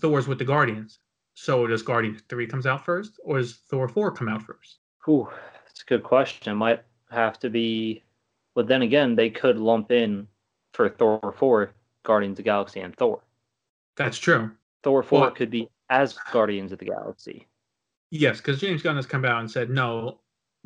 Thor's 0.00 0.28
with 0.28 0.38
the 0.38 0.44
Guardians. 0.44 0.98
So 1.34 1.66
does 1.66 1.82
Guardians 1.82 2.22
3 2.28 2.46
comes 2.46 2.66
out 2.66 2.84
first 2.84 3.18
or 3.24 3.38
does 3.38 3.60
Thor 3.70 3.88
4 3.88 4.12
come 4.12 4.28
out 4.28 4.42
first? 4.42 4.78
Whew, 5.04 5.28
that's 5.64 5.82
a 5.82 5.86
good 5.86 6.02
question. 6.02 6.52
It 6.52 6.56
might 6.56 6.82
have 7.10 7.38
to 7.40 7.50
be 7.50 8.03
but 8.54 8.68
then 8.68 8.82
again, 8.82 9.14
they 9.14 9.30
could 9.30 9.58
lump 9.58 9.90
in 9.92 10.26
for 10.72 10.88
Thor 10.88 11.34
4 11.36 11.72
Guardians 12.04 12.34
of 12.34 12.36
the 12.38 12.42
Galaxy 12.42 12.80
and 12.80 12.94
Thor. 12.96 13.22
That's 13.96 14.18
true. 14.18 14.50
Thor 14.82 15.02
4 15.02 15.20
well, 15.20 15.30
could 15.30 15.50
be 15.50 15.68
as 15.90 16.18
Guardians 16.32 16.72
of 16.72 16.78
the 16.78 16.86
Galaxy. 16.86 17.46
Yes, 18.10 18.38
because 18.38 18.60
James 18.60 18.82
Gunn 18.82 18.96
has 18.96 19.06
come 19.06 19.24
out 19.24 19.40
and 19.40 19.50
said, 19.50 19.70
no, 19.70 20.18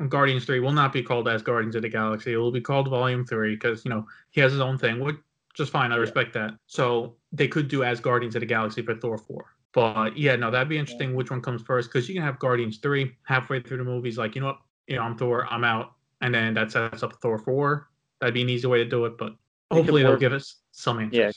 Guardians 0.07 0.45
3 0.45 0.59
will 0.59 0.71
not 0.71 0.93
be 0.93 1.01
called 1.01 1.27
as 1.27 1.41
Guardians 1.41 1.75
of 1.75 1.81
the 1.81 1.89
Galaxy. 1.89 2.33
It 2.33 2.37
will 2.37 2.51
be 2.51 2.61
called 2.61 2.89
Volume 2.89 3.25
3 3.25 3.55
because, 3.55 3.83
you 3.83 3.89
know, 3.89 4.05
he 4.31 4.41
has 4.41 4.51
his 4.51 4.61
own 4.61 4.77
thing, 4.77 4.99
which 4.99 5.15
just 5.55 5.71
fine. 5.71 5.91
I 5.91 5.95
yeah. 5.95 6.01
respect 6.01 6.33
that. 6.33 6.53
So 6.67 7.15
they 7.31 7.47
could 7.47 7.67
do 7.67 7.83
as 7.83 7.99
Guardians 7.99 8.35
of 8.35 8.41
the 8.41 8.45
Galaxy 8.45 8.81
for 8.81 8.95
Thor 8.95 9.17
4. 9.17 9.45
But 9.73 10.17
yeah, 10.17 10.35
no, 10.35 10.49
that'd 10.49 10.69
be 10.69 10.77
interesting 10.77 11.15
which 11.15 11.29
one 11.29 11.41
comes 11.41 11.61
first 11.61 11.89
because 11.89 12.07
you 12.07 12.15
can 12.15 12.23
have 12.23 12.39
Guardians 12.39 12.77
3 12.77 13.11
halfway 13.23 13.59
through 13.59 13.77
the 13.77 13.83
movies, 13.83 14.17
like, 14.17 14.35
you 14.35 14.41
know 14.41 14.47
what, 14.47 14.59
you 14.87 14.95
know, 14.95 15.03
I'm 15.03 15.17
Thor, 15.17 15.45
I'm 15.51 15.63
out 15.63 15.93
and 16.21 16.33
then 16.33 16.53
that 16.53 16.71
sets 16.71 17.03
up 17.03 17.21
Thor 17.21 17.37
four. 17.37 17.89
That'd 18.19 18.33
be 18.33 18.41
an 18.41 18.49
easy 18.49 18.67
way 18.67 18.79
to 18.79 18.85
do 18.85 19.05
it, 19.05 19.17
but 19.17 19.35
hopefully 19.71 20.03
they'll 20.03 20.17
give 20.17 20.33
us 20.33 20.57
some 20.71 20.99
answers. 20.99 21.17
Yeah, 21.17 21.31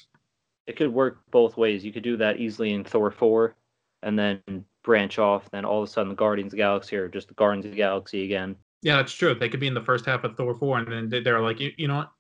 it 0.67 0.77
could 0.77 0.93
work 0.93 1.21
both 1.31 1.57
ways. 1.57 1.85
You 1.85 1.93
could 1.93 2.03
do 2.03 2.17
that 2.17 2.39
easily 2.39 2.73
in 2.73 2.85
Thor 2.85 3.11
four, 3.11 3.55
and 4.03 4.19
then 4.19 4.43
branch 4.83 5.19
off. 5.19 5.51
Then 5.51 5.65
all 5.65 5.83
of 5.83 5.89
a 5.89 5.93
sudden, 5.93 6.09
the 6.09 6.17
Guardians 6.17 6.53
of 6.53 6.57
the 6.57 6.63
Galaxy 6.63 6.97
or 6.97 7.09
just 7.09 7.29
the 7.29 7.35
Guardians 7.35 7.67
of 7.67 7.73
the 7.73 7.77
Galaxy 7.77 8.25
again. 8.25 8.57
Yeah, 8.83 8.97
that's 8.97 9.13
true. 9.13 9.35
They 9.35 9.49
could 9.49 9.61
be 9.61 9.69
in 9.69 9.75
the 9.75 9.81
first 9.81 10.05
half 10.05 10.25
of 10.25 10.37
Thor 10.37 10.55
four, 10.55 10.79
and 10.79 11.11
then 11.11 11.23
they're 11.23 11.41
like, 11.41 11.61
you, 11.61 11.73
you 11.77 11.87
know 11.87 11.97
what? 11.97 12.11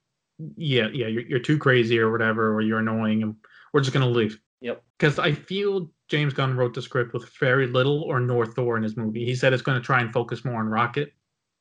Yeah, 0.56 0.88
yeah, 0.92 1.08
you're, 1.08 1.22
you're 1.22 1.38
too 1.38 1.58
crazy 1.58 1.98
or 1.98 2.10
whatever, 2.10 2.54
or 2.54 2.60
you're 2.60 2.78
annoying, 2.78 3.22
and 3.22 3.34
we're 3.72 3.80
just 3.80 3.92
gonna 3.92 4.08
leave. 4.08 4.38
Yep. 4.60 4.80
Because 4.96 5.18
I 5.18 5.32
feel 5.32 5.90
James 6.08 6.32
Gunn 6.32 6.56
wrote 6.56 6.74
the 6.74 6.82
script 6.82 7.14
with 7.14 7.28
very 7.40 7.66
little 7.66 8.02
or 8.02 8.20
no 8.20 8.44
Thor 8.44 8.76
in 8.76 8.84
his 8.84 8.96
movie. 8.96 9.24
He 9.24 9.34
said 9.34 9.52
it's 9.52 9.62
going 9.62 9.76
to 9.76 9.84
try 9.84 10.00
and 10.00 10.12
focus 10.12 10.44
more 10.44 10.60
on 10.60 10.68
Rocket. 10.68 11.12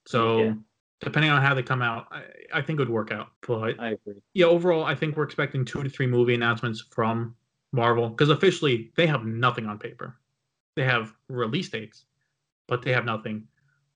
So 0.06 0.44
yeah 0.44 0.54
depending 1.02 1.32
on 1.32 1.42
how 1.42 1.54
they 1.54 1.64
come 1.64 1.82
out, 1.82 2.08
I, 2.12 2.24
I 2.54 2.62
think 2.62 2.80
it 2.80 2.84
would 2.84 2.90
work 2.90 3.12
out. 3.12 3.30
But 3.46 3.80
I 3.80 3.92
agree. 3.92 4.22
Yeah, 4.34 4.46
overall, 4.46 4.84
I 4.84 4.96
think 4.96 5.18
we're 5.18 5.24
expecting 5.24 5.66
two 5.66 5.84
to 5.84 5.90
three 5.90 6.08
movie 6.08 6.34
announcements 6.34 6.84
from 6.92 7.36
Marvel 7.72 8.10
because 8.10 8.30
officially 8.30 8.92
they 8.96 9.08
have 9.08 9.26
nothing 9.26 9.66
on 9.66 9.80
paper. 9.80 10.18
They 10.76 10.84
have 10.84 11.14
release 11.28 11.70
dates, 11.70 12.06
but 12.68 12.82
they 12.82 12.94
have 12.94 13.06
nothing. 13.06 13.48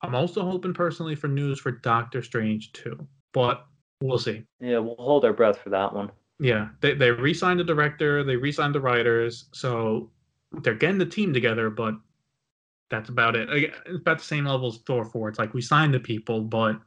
I'm 0.02 0.16
also 0.16 0.44
hoping 0.44 0.74
personally 0.74 1.16
for 1.16 1.28
news 1.28 1.60
for 1.60 1.72
Doctor 1.72 2.22
Strange 2.22 2.74
too, 2.74 3.08
but 3.34 3.66
we'll 4.02 4.20
see. 4.20 4.44
Yeah, 4.60 4.80
we'll 4.80 4.96
hold 4.98 5.26
our 5.26 5.34
breath 5.34 5.60
for 5.60 5.70
that 5.70 5.94
one. 5.94 6.12
Yeah, 6.40 6.70
they 6.82 6.94
they 6.96 7.12
re-signed 7.12 7.62
the 7.62 7.64
director, 7.64 8.24
they 8.24 8.36
re-signed 8.36 8.76
the 8.76 8.82
writers, 8.82 9.46
so 9.54 10.12
they're 10.64 10.74
getting 10.74 10.98
the 10.98 11.06
team 11.06 11.34
together, 11.34 11.70
but 11.70 11.96
that's 12.90 13.10
about 13.10 13.36
it. 13.36 13.50
It's 13.50 14.02
about 14.02 14.20
the 14.20 14.24
same 14.24 14.46
level 14.46 14.68
as 14.68 14.78
Thor 14.80 15.06
4. 15.06 15.30
It's 15.30 15.40
like 15.40 15.54
we 15.54 15.62
signed 15.62 15.94
the 15.94 16.00
people, 16.00 16.42
but 16.42 16.80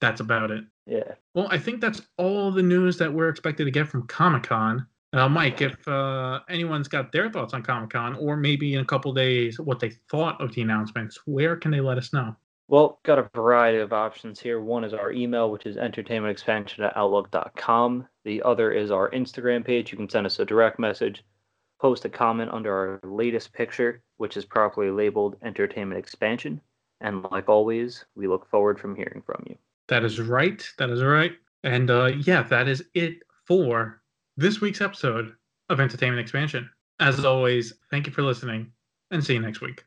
that's 0.00 0.20
about 0.20 0.50
it. 0.50 0.64
Yeah. 0.86 1.14
Well, 1.34 1.48
I 1.50 1.58
think 1.58 1.80
that's 1.80 2.02
all 2.16 2.50
the 2.50 2.62
news 2.62 2.98
that 2.98 3.12
we're 3.12 3.28
expected 3.28 3.64
to 3.64 3.70
get 3.70 3.88
from 3.88 4.06
Comic 4.06 4.44
Con. 4.44 4.86
Uh, 5.12 5.28
Mike, 5.28 5.62
if 5.62 5.88
uh, 5.88 6.40
anyone's 6.48 6.88
got 6.88 7.12
their 7.12 7.30
thoughts 7.30 7.54
on 7.54 7.62
Comic 7.62 7.90
Con, 7.90 8.14
or 8.16 8.36
maybe 8.36 8.74
in 8.74 8.80
a 8.80 8.84
couple 8.84 9.12
days 9.12 9.58
what 9.58 9.80
they 9.80 9.90
thought 10.10 10.40
of 10.40 10.54
the 10.54 10.62
announcements, 10.62 11.18
where 11.24 11.56
can 11.56 11.70
they 11.70 11.80
let 11.80 11.98
us 11.98 12.12
know? 12.12 12.36
Well, 12.68 13.00
got 13.02 13.18
a 13.18 13.30
variety 13.34 13.78
of 13.78 13.94
options 13.94 14.38
here. 14.38 14.60
One 14.60 14.84
is 14.84 14.92
our 14.92 15.10
email, 15.10 15.50
which 15.50 15.64
is 15.64 15.76
entertainmentexpansion 15.76 16.80
at 16.80 16.96
outlook.com. 16.96 18.06
The 18.24 18.42
other 18.42 18.70
is 18.72 18.90
our 18.90 19.10
Instagram 19.10 19.64
page. 19.64 19.90
You 19.90 19.96
can 19.96 20.10
send 20.10 20.26
us 20.26 20.38
a 20.38 20.44
direct 20.44 20.78
message, 20.78 21.24
post 21.80 22.04
a 22.04 22.10
comment 22.10 22.50
under 22.52 22.70
our 22.70 23.00
latest 23.10 23.54
picture, 23.54 24.02
which 24.18 24.36
is 24.36 24.44
properly 24.44 24.90
labeled 24.90 25.36
Entertainment 25.42 25.98
Expansion. 25.98 26.60
And 27.00 27.24
like 27.30 27.48
always, 27.48 28.04
we 28.14 28.26
look 28.26 28.50
forward 28.50 28.78
from 28.78 28.94
hearing 28.94 29.22
from 29.24 29.42
you. 29.48 29.56
That 29.88 30.04
is 30.04 30.20
right. 30.20 30.66
That 30.78 30.90
is 30.90 31.02
right. 31.02 31.32
And 31.64 31.90
uh, 31.90 32.12
yeah, 32.20 32.42
that 32.44 32.68
is 32.68 32.84
it 32.94 33.18
for 33.46 34.00
this 34.36 34.60
week's 34.60 34.80
episode 34.80 35.34
of 35.68 35.80
Entertainment 35.80 36.20
Expansion. 36.20 36.68
As 37.00 37.24
always, 37.24 37.72
thank 37.90 38.06
you 38.06 38.12
for 38.12 38.22
listening 38.22 38.72
and 39.10 39.24
see 39.24 39.34
you 39.34 39.40
next 39.40 39.60
week. 39.60 39.84